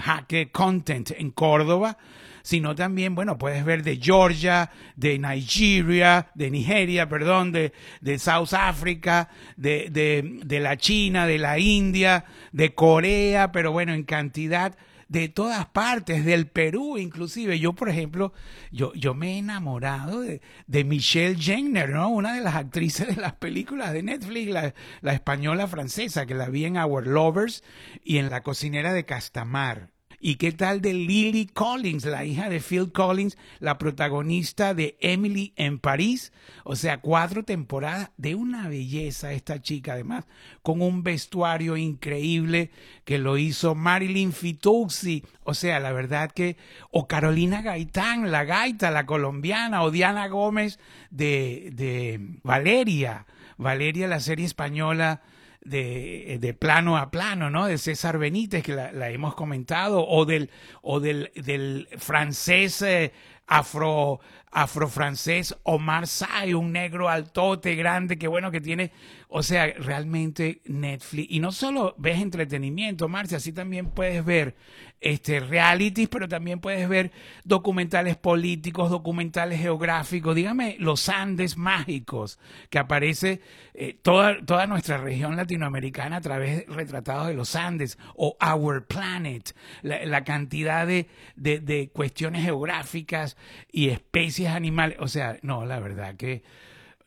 Content 0.53 1.11
en 1.17 1.31
Córdoba, 1.31 1.99
sino 2.45 2.75
también, 2.75 3.15
bueno, 3.15 3.39
puedes 3.39 3.65
ver 3.65 3.83
de 3.83 3.97
Georgia, 3.97 4.71
de 4.97 5.19
Nigeria, 5.19 6.31
de 6.35 6.51
Nigeria, 6.51 7.09
perdón, 7.09 7.53
de, 7.53 7.73
de 8.03 8.19
South 8.19 8.53
Africa, 8.53 9.31
de, 9.57 9.89
de, 9.91 10.41
de 10.45 10.61
la 10.61 10.77
China, 10.77 11.27
de 11.27 11.39
la 11.39 11.59
India, 11.59 12.27
de 12.53 12.75
Corea, 12.75 13.51
pero 13.51 13.73
bueno, 13.73 13.95
en 13.95 14.05
cantidad 14.05 14.77
de 15.09 15.31
todas 15.31 15.65
partes, 15.67 16.27
del 16.27 16.47
Perú 16.47 16.99
inclusive. 16.99 17.59
Yo, 17.59 17.73
por 17.73 17.89
ejemplo, 17.89 18.35
yo, 18.71 18.93
yo 18.93 19.15
me 19.15 19.33
he 19.35 19.39
enamorado 19.39 20.21
de, 20.21 20.43
de 20.67 20.85
Michelle 20.85 21.41
Jenner, 21.41 21.89
¿no? 21.89 22.11
Una 22.11 22.35
de 22.35 22.43
las 22.43 22.57
actrices 22.57 23.09
de 23.09 23.17
las 23.17 23.33
películas 23.33 23.95
de 23.95 24.03
Netflix, 24.03 24.51
la, 24.51 24.75
la 25.01 25.15
española 25.15 25.67
francesa, 25.67 26.27
que 26.27 26.35
la 26.35 26.51
vi 26.51 26.67
en 26.67 26.77
Our 26.77 27.07
Lovers 27.07 27.65
y 28.05 28.19
en 28.19 28.29
La 28.29 28.43
cocinera 28.43 28.93
de 28.93 29.07
Castamar 29.07 29.94
¿Y 30.27 30.37
qué 30.37 30.53
tal 30.53 30.81
de 30.81 30.95
Lily 30.95 31.45
Collins, 31.45 32.07
la 32.07 32.25
hija 32.25 32.49
de 32.49 32.59
Phil 32.59 32.91
Collins, 32.93 33.37
la 33.61 33.77
protagonista 33.77 34.73
de 34.73 34.97
Emily 35.01 35.53
en 35.57 35.79
París? 35.79 36.33
O 36.65 36.77
sea, 36.77 37.03
cuatro 37.03 37.45
temporadas 37.45 38.11
de 38.17 38.35
una 38.35 38.67
belleza 38.71 39.35
esta 39.35 39.61
chica, 39.61 39.93
además, 39.93 40.25
con 40.63 40.81
un 40.81 41.03
vestuario 41.03 41.77
increíble 41.77 42.71
que 43.05 43.19
lo 43.19 43.37
hizo 43.37 43.75
Marilyn 43.75 44.33
Fituzzi. 44.33 45.25
O 45.43 45.53
sea, 45.53 45.79
la 45.79 45.93
verdad 45.93 46.33
que, 46.33 46.57
o 46.91 47.07
Carolina 47.07 47.61
Gaitán, 47.61 48.33
la 48.33 48.45
gaita, 48.45 48.91
la 48.91 49.05
colombiana, 49.05 49.83
o 49.83 49.91
Diana 49.91 50.29
Gómez 50.29 50.79
de, 51.11 51.69
de 51.75 52.39
Valeria. 52.43 53.27
Valeria, 53.59 54.09
la 54.09 54.21
serie 54.21 54.47
española 54.47 55.21
de, 55.65 56.39
de, 56.41 56.55
plano 56.55 56.97
a 56.97 57.11
plano, 57.11 57.51
¿no? 57.51 57.67
De 57.67 57.79
César 57.79 58.19
Benítez, 58.19 58.63
que 58.63 58.75
la, 58.75 59.11
hemos 59.11 59.35
comentado, 59.35 60.07
o 60.07 60.25
del, 60.25 60.51
o 60.83 61.01
del, 61.01 61.33
del 61.35 61.89
francés 61.99 62.83
eh, 62.83 63.13
afro, 63.47 64.21
afrofrancés 64.51 65.57
Omar 65.65 66.07
Say, 66.07 66.55
un 66.55 66.73
negro 66.73 67.09
altote 67.09 67.75
grande, 67.75 68.19
que 68.19 68.29
bueno, 68.29 68.51
que 68.51 68.61
tiene, 68.61 68.93
o 69.37 69.43
sea, 69.43 69.67
realmente 69.67 70.63
Netflix. 70.67 71.27
Y 71.29 71.41
no 71.41 71.51
solo 71.51 71.97
ves 71.99 72.21
entretenimiento, 72.21 73.09
Marcia, 73.09 73.39
así 73.39 73.53
también 73.53 73.91
puedes 73.91 74.25
ver 74.25 74.55
este, 75.01 75.41
realities, 75.41 76.09
pero 76.09 76.29
también 76.29 76.61
puedes 76.61 76.89
ver 76.89 77.11
documentales 77.43 78.17
políticos, 78.17 78.91
documentales 78.91 79.61
geográficos, 79.61 80.37
dígame, 80.37 80.77
los 80.79 81.09
Andes 81.09 81.57
mágicos, 81.57 82.39
que 82.71 82.79
aparece 82.79 83.41
eh, 83.75 83.99
toda, 84.01 84.37
toda 84.47 84.69
nuestra 84.69 84.99
región 84.99 85.35
latinoamericana 85.35 86.19
a 86.19 86.21
través 86.21 86.59
de 86.59 86.73
retratados 86.73 87.27
de 87.27 87.35
los 87.35 87.57
Andes, 87.57 87.99
o 88.15 88.37
Our 88.41 88.87
Planet, 88.87 89.53
la, 89.83 90.23
cantidad 90.23 90.87
de, 90.87 91.09
de 91.35 91.91
cuestiones 91.93 92.45
geográficas 92.45 93.37
y 93.73 93.89
especies 93.89 94.51
animales, 94.51 94.97
o 95.01 95.09
sea, 95.09 95.39
no, 95.43 95.67
la 95.67 95.81
verdad 95.81 96.15
que... 96.15 96.45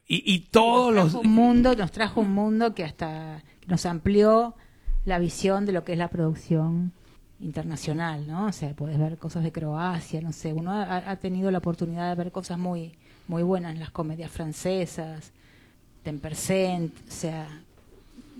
Y, 0.07 0.23
y 0.25 0.39
todos 0.39 0.93
nos 0.93 1.13
los... 1.13 1.25
Un 1.25 1.31
mundo, 1.31 1.75
nos 1.75 1.91
trajo 1.91 2.21
un 2.21 2.31
mundo 2.31 2.73
que 2.73 2.83
hasta 2.83 3.43
nos 3.67 3.85
amplió 3.85 4.55
la 5.05 5.19
visión 5.19 5.65
de 5.65 5.73
lo 5.73 5.83
que 5.83 5.93
es 5.93 5.97
la 5.97 6.07
producción 6.07 6.93
internacional, 7.39 8.27
¿no? 8.27 8.47
O 8.47 8.51
sea, 8.51 8.73
puedes 8.73 8.97
ver 8.97 9.17
cosas 9.17 9.43
de 9.43 9.51
Croacia, 9.51 10.21
no 10.21 10.33
sé, 10.33 10.53
uno 10.53 10.71
ha, 10.71 11.15
tenido 11.17 11.51
la 11.51 11.59
oportunidad 11.59 12.09
de 12.09 12.15
ver 12.15 12.31
cosas 12.31 12.57
muy 12.57 12.93
muy 13.27 13.43
buenas 13.43 13.73
en 13.73 13.79
las 13.79 13.91
comedias 13.91 14.31
francesas, 14.31 15.31
Tempercent, 16.03 16.93
o 17.07 17.11
sea, 17.11 17.47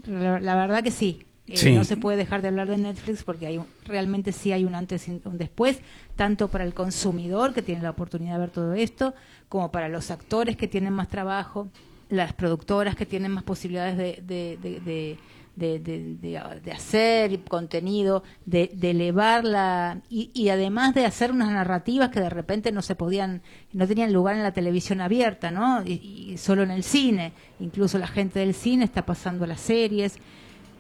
la, 0.06 0.56
verdad 0.56 0.84
que 0.84 0.92
sí, 0.92 1.26
eh, 1.48 1.72
no 1.72 1.84
se 1.84 1.98
puede 1.98 2.18
dejar 2.18 2.42
de 2.42 2.50
hablar 2.50 2.68
de 2.68 2.78
Netflix 2.78 3.24
porque 3.24 3.48
hay 3.48 3.60
realmente 3.86 4.32
sí 4.32 4.52
hay 4.52 4.66
un 4.66 4.76
antes 4.76 5.08
y 5.08 5.22
un 5.24 5.38
después, 5.38 5.80
tanto 6.16 6.48
para 6.50 6.64
el 6.64 6.74
consumidor 6.74 7.54
que 7.54 7.62
tiene 7.62 7.82
la 7.82 7.92
oportunidad 7.92 8.34
de 8.34 8.40
ver 8.40 8.50
todo 8.50 8.74
esto, 8.74 9.14
como 9.50 9.72
para 9.72 9.90
los 9.90 10.12
actores 10.12 10.58
que 10.58 10.68
tienen 10.68 10.94
más 10.94 11.08
trabajo, 11.08 11.70
las 12.10 12.34
productoras 12.34 12.96
que 12.96 13.06
tienen 13.06 13.32
más 13.32 13.44
posibilidades 13.44 13.98
de 13.98 15.18
de, 15.58 15.80
de, 15.80 16.60
de, 16.64 16.72
hacer 16.72 17.40
contenido, 17.42 18.24
de, 18.46 18.70
de 18.74 18.92
elevarla 18.92 20.02
y, 20.08 20.30
y, 20.34 20.50
además 20.50 20.94
de 20.94 21.06
hacer 21.06 21.32
unas 21.32 21.50
narrativas 21.50 22.10
que 22.10 22.20
de 22.20 22.30
repente 22.30 22.72
no 22.72 22.84
se 22.84 22.94
podían, 22.94 23.42
no 23.74 23.88
tenían 23.88 24.14
lugar 24.14 24.36
en 24.36 24.44
la 24.44 24.52
televisión 24.52 25.02
abierta, 25.02 25.50
¿no? 25.50 25.84
Y, 25.84 26.36
solo 26.38 26.62
en 26.62 26.70
el 26.70 26.84
cine. 26.84 27.34
Incluso 27.60 27.98
la 27.98 28.08
gente 28.08 28.40
del 28.40 28.54
cine 28.54 28.86
está 28.86 29.04
pasando 29.06 29.46
a 29.46 29.48
las 29.48 29.60
series. 29.60 30.20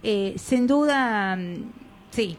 Eh, 0.04 0.36
sin 0.38 0.68
duda, 0.68 1.36
mm, 1.36 1.72
sí, 2.12 2.38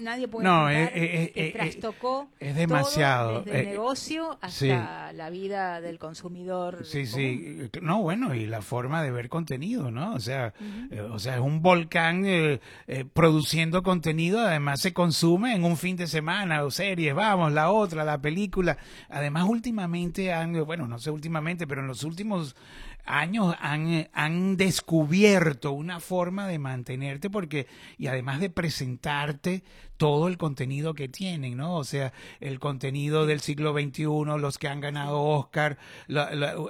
nadie 0.00 0.28
puede 0.28 0.46
no, 0.46 0.68
eh, 0.68 0.90
eh, 0.94 1.32
eh, 1.34 1.52
trastocó 1.52 2.28
es 2.38 2.54
demasiado 2.54 3.42
desde 3.42 3.60
el 3.60 3.66
negocio 3.66 4.38
hasta 4.40 5.12
la 5.12 5.30
vida 5.30 5.80
del 5.80 5.98
consumidor 5.98 6.84
sí 6.84 7.06
sí 7.06 7.70
no 7.80 8.02
bueno 8.02 8.34
y 8.34 8.46
la 8.46 8.62
forma 8.62 9.02
de 9.02 9.10
ver 9.10 9.28
contenido 9.28 9.90
no 9.90 10.14
o 10.14 10.20
sea 10.20 10.52
o 11.10 11.18
sea 11.18 11.34
es 11.34 11.40
un 11.40 11.62
volcán 11.62 12.24
produciendo 13.12 13.82
contenido 13.82 14.40
además 14.40 14.80
se 14.80 14.92
consume 14.92 15.54
en 15.54 15.64
un 15.64 15.76
fin 15.76 15.96
de 15.96 16.06
semana 16.06 16.64
o 16.64 16.70
series 16.70 17.14
vamos 17.14 17.52
la 17.52 17.70
otra 17.70 18.04
la 18.04 18.20
película. 18.20 18.76
Además 19.08 19.44
últimamente 19.48 20.32
han 20.32 20.52
bueno 20.64 20.86
no 20.86 20.98
sé 20.98 21.10
últimamente 21.10 21.66
pero 21.66 21.80
en 21.80 21.86
los 21.86 22.04
últimos 22.04 22.56
años 23.04 23.54
han, 23.60 24.08
han 24.12 24.56
descubierto 24.56 25.72
una 25.72 26.00
forma 26.00 26.46
de 26.46 26.58
mantenerte 26.58 27.30
porque 27.30 27.66
y 27.98 28.06
además 28.06 28.40
de 28.40 28.50
presentarte 28.50 29.64
todo 30.02 30.26
el 30.26 30.36
contenido 30.36 30.94
que 30.94 31.06
tienen, 31.06 31.58
¿no? 31.58 31.76
O 31.76 31.84
sea, 31.84 32.12
el 32.40 32.58
contenido 32.58 33.24
del 33.24 33.38
siglo 33.38 33.72
XXI, 33.72 34.02
los 34.36 34.58
que 34.58 34.66
han 34.66 34.80
ganado 34.80 35.22
Oscar, 35.22 35.78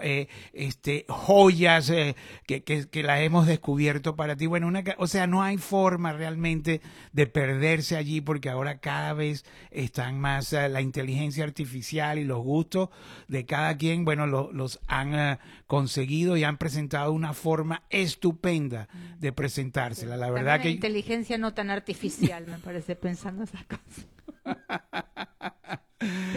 eh, 0.03 0.29
este, 0.53 1.07
joyas 1.09 1.89
eh, 1.89 2.15
que, 2.47 2.63
que, 2.63 2.87
que 2.91 3.03
las 3.03 3.21
hemos 3.23 3.47
descubierto 3.47 4.17
para 4.17 4.37
ti. 4.37 4.45
Bueno, 4.45 4.67
una, 4.67 4.85
o 4.99 5.07
sea, 5.07 5.27
no 5.27 5.43
hay 5.43 5.57
forma 5.57 6.13
realmente 6.13 6.83
de 7.13 7.27
perderse 7.27 7.97
allí 7.97 8.21
porque 8.21 8.51
ahora 8.51 8.81
cada 8.81 9.15
vez 9.15 9.47
están 9.71 10.21
más 10.21 10.53
eh, 10.53 10.69
la 10.69 10.83
inteligencia 10.83 11.45
artificial 11.45 12.19
y 12.19 12.25
los 12.25 12.45
gustos 12.45 12.91
de 13.29 13.47
cada 13.47 13.79
quien, 13.79 14.05
bueno, 14.05 14.27
los 14.27 14.79
han 14.89 15.39
conseguido 15.67 16.37
y 16.37 16.45
han 16.45 16.59
presentado 16.59 17.13
una 17.13 17.33
forma 17.33 17.83
estupenda 17.89 18.89
de 19.19 19.33
presentársela. 19.33 20.19
La 20.19 20.31
verdad 20.31 20.61
que... 20.61 20.69
inteligencia 20.69 21.39
no 21.39 21.55
tan 21.55 21.71
artificial, 21.71 22.47
me 22.47 22.59
parece 22.59 22.95
pensar 22.95 23.22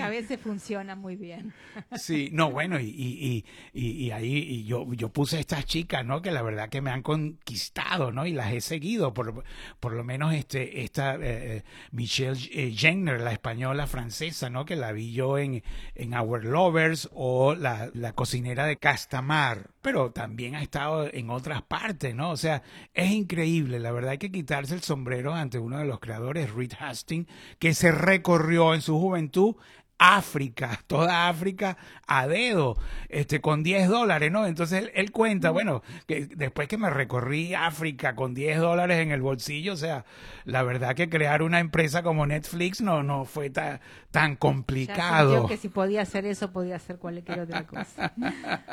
a 0.01 0.09
veces 0.09 0.39
funciona 0.39 0.95
muy 0.95 1.15
bien. 1.15 1.53
Sí, 1.95 2.29
no, 2.31 2.51
bueno, 2.51 2.79
y, 2.79 2.85
y, 2.85 3.45
y, 3.73 3.89
y 4.05 4.11
ahí 4.11 4.63
yo, 4.65 4.85
yo 4.93 5.09
puse 5.09 5.39
estas 5.39 5.65
chicas, 5.65 6.05
¿no? 6.05 6.21
Que 6.21 6.31
la 6.31 6.41
verdad 6.43 6.69
que 6.69 6.81
me 6.81 6.91
han 6.91 7.01
conquistado, 7.01 8.11
¿no? 8.11 8.25
Y 8.25 8.33
las 8.33 8.53
he 8.53 8.61
seguido, 8.61 9.13
por, 9.13 9.43
por 9.79 9.93
lo 9.93 10.03
menos 10.03 10.33
este, 10.33 10.83
esta 10.83 11.15
eh, 11.15 11.19
eh, 11.23 11.63
Michelle 11.91 12.39
eh, 12.51 12.71
Jenner, 12.75 13.21
la 13.21 13.31
española 13.31 13.87
francesa, 13.87 14.49
¿no? 14.49 14.65
Que 14.65 14.75
la 14.75 14.91
vi 14.91 15.13
yo 15.13 15.37
en, 15.37 15.63
en 15.95 16.13
Our 16.13 16.45
Lovers 16.45 17.09
o 17.13 17.55
la, 17.55 17.89
la 17.93 18.13
cocinera 18.13 18.65
de 18.67 18.77
Castamar, 18.77 19.71
pero 19.85 20.09
también 20.09 20.55
ha 20.55 20.63
estado 20.63 21.07
en 21.13 21.29
otras 21.29 21.61
partes, 21.61 22.15
¿no? 22.15 22.31
O 22.31 22.37
sea, 22.37 22.63
es 22.95 23.11
increíble, 23.11 23.79
la 23.79 23.91
verdad 23.91 24.13
hay 24.13 24.17
que 24.17 24.31
quitarse 24.31 24.73
el 24.73 24.81
sombrero 24.81 25.31
ante 25.35 25.59
uno 25.59 25.77
de 25.77 25.85
los 25.85 25.99
creadores, 25.99 26.51
Reed 26.51 26.71
Hastings, 26.79 27.27
que 27.59 27.75
se 27.75 27.91
recorrió 27.91 28.73
en 28.73 28.81
su 28.81 28.97
juventud 28.97 29.57
África, 29.97 30.79
toda 30.87 31.27
África 31.29 31.77
a 32.07 32.27
dedo, 32.27 32.77
este, 33.09 33.41
con 33.41 33.63
10 33.63 33.87
dólares, 33.87 34.31
¿no? 34.31 34.45
Entonces 34.45 34.91
él, 34.93 35.11
cuenta, 35.11 35.51
bueno, 35.51 35.81
que 36.07 36.25
después 36.25 36.67
que 36.67 36.77
me 36.77 36.89
recorrí 36.89 37.53
África 37.53 38.15
con 38.15 38.33
10 38.33 38.59
dólares 38.59 38.99
en 38.99 39.11
el 39.11 39.21
bolsillo, 39.21 39.73
o 39.73 39.77
sea, 39.77 40.05
la 40.43 40.63
verdad 40.63 40.95
que 40.95 41.09
crear 41.09 41.41
una 41.41 41.59
empresa 41.59 42.03
como 42.03 42.25
Netflix 42.25 42.81
no, 42.81 43.03
no 43.03 43.25
fue 43.25 43.49
tan 43.49 44.35
complicado. 44.35 45.33
Yo 45.33 45.47
que 45.47 45.57
si 45.57 45.69
podía 45.69 46.01
hacer 46.01 46.25
eso, 46.25 46.51
podía 46.51 46.75
hacer 46.75 46.97
cualquier 46.97 47.41
otra 47.41 47.65
cosa. 47.65 48.13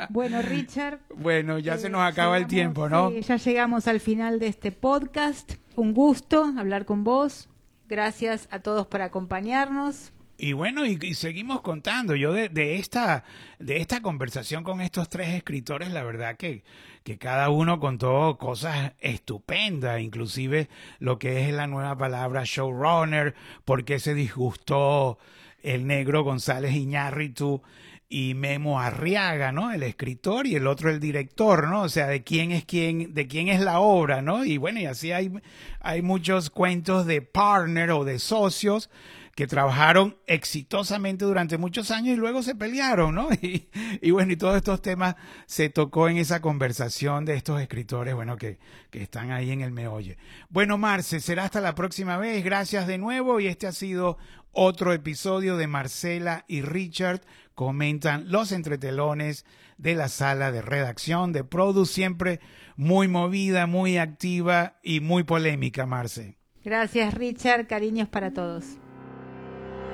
bueno, 0.09 0.41
Richard. 0.41 0.99
Bueno, 1.15 1.59
ya 1.59 1.77
se 1.77 1.89
nos 1.89 2.01
acaba 2.01 2.37
el 2.37 2.47
tiempo, 2.47 2.89
¿no? 2.89 3.11
ya 3.11 3.37
llegamos 3.37 3.87
al 3.87 3.99
final 3.99 4.39
de 4.39 4.47
este 4.47 4.71
podcast. 4.71 5.53
Un 5.75 5.93
gusto 5.93 6.53
hablar 6.57 6.85
con 6.85 7.03
vos. 7.03 7.49
Gracias 7.87 8.47
a 8.51 8.59
todos 8.59 8.87
por 8.87 9.01
acompañarnos. 9.01 10.13
Y 10.43 10.51
bueno, 10.51 10.85
y, 10.85 11.13
seguimos 11.13 11.61
contando. 11.61 12.17
Yo 12.17 12.33
de, 12.33 12.49
de, 12.49 12.75
esta, 12.75 13.23
de 13.59 13.77
esta 13.77 14.01
conversación 14.01 14.65
con 14.65 14.81
estos 14.81 15.07
tres 15.07 15.29
escritores, 15.29 15.93
la 15.93 16.03
verdad 16.03 16.35
que, 16.35 16.65
que 17.05 17.17
cada 17.17 17.49
uno 17.49 17.79
contó 17.79 18.37
cosas 18.37 18.91
estupendas, 18.99 20.01
inclusive 20.01 20.67
lo 20.99 21.17
que 21.17 21.47
es 21.47 21.53
la 21.53 21.67
nueva 21.67 21.97
palabra 21.97 22.41
showrunner, 22.43 23.35
porque 23.63 23.99
se 23.99 24.13
disgustó 24.15 25.17
el 25.61 25.87
negro 25.87 26.25
González 26.25 26.75
Iñárritu 26.75 27.61
y 28.09 28.33
Memo 28.33 28.81
Arriaga, 28.81 29.53
¿no? 29.53 29.71
El 29.71 29.83
escritor 29.83 30.45
y 30.45 30.55
el 30.55 30.67
otro 30.67 30.89
el 30.89 30.99
director, 30.99 31.69
¿no? 31.69 31.83
O 31.83 31.89
sea, 31.89 32.07
de 32.07 32.21
quién 32.21 32.51
es 32.51 32.65
quién, 32.65 33.13
de 33.13 33.27
quién 33.27 33.47
es 33.47 33.61
la 33.61 33.79
obra, 33.79 34.21
¿no? 34.21 34.43
Y 34.43 34.57
bueno, 34.57 34.81
y 34.81 34.87
así 34.87 35.13
hay, 35.13 35.31
hay 35.79 36.01
muchos 36.01 36.49
cuentos 36.49 37.05
de 37.05 37.21
partner 37.21 37.91
o 37.91 38.03
de 38.03 38.19
socios 38.19 38.89
que 39.35 39.47
trabajaron 39.47 40.17
exitosamente 40.27 41.25
durante 41.25 41.57
muchos 41.57 41.89
años 41.89 42.15
y 42.15 42.19
luego 42.19 42.43
se 42.43 42.55
pelearon, 42.55 43.15
¿no? 43.15 43.29
Y, 44.01 44.11
bueno, 44.11 44.33
y 44.33 44.37
todos 44.37 44.57
estos 44.57 44.81
temas 44.81 45.15
se 45.45 45.69
tocó 45.69 46.09
en 46.09 46.17
esa 46.17 46.41
conversación 46.41 47.25
de 47.25 47.35
estos 47.35 47.61
escritores, 47.61 48.15
bueno, 48.15 48.37
que, 48.37 48.59
que 48.89 49.01
están 49.01 49.31
ahí 49.31 49.51
en 49.51 49.61
el 49.61 49.71
meolle. 49.71 50.17
Bueno, 50.49 50.77
Marce, 50.77 51.19
será 51.19 51.45
hasta 51.45 51.61
la 51.61 51.75
próxima 51.75 52.17
vez. 52.17 52.43
Gracias 52.43 52.87
de 52.87 52.97
nuevo 52.97 53.39
y 53.39 53.47
este 53.47 53.67
ha 53.67 53.71
sido 53.71 54.17
otro 54.51 54.93
episodio 54.93 55.57
de 55.57 55.67
Marcela 55.67 56.45
y 56.47 56.61
Richard 56.61 57.21
comentan 57.55 58.31
los 58.31 58.51
entretelones 58.51 59.45
de 59.77 59.95
la 59.95 60.09
sala 60.09 60.51
de 60.51 60.61
redacción 60.61 61.33
de 61.33 61.43
Produce, 61.43 61.93
siempre 61.93 62.39
muy 62.75 63.07
movida, 63.07 63.67
muy 63.67 63.97
activa 63.97 64.79
y 64.83 64.99
muy 64.99 65.23
polémica, 65.23 65.85
Marce. 65.85 66.37
Gracias, 66.63 67.13
Richard. 67.13 67.67
Cariños 67.67 68.07
para 68.07 68.31
todos. 68.31 68.77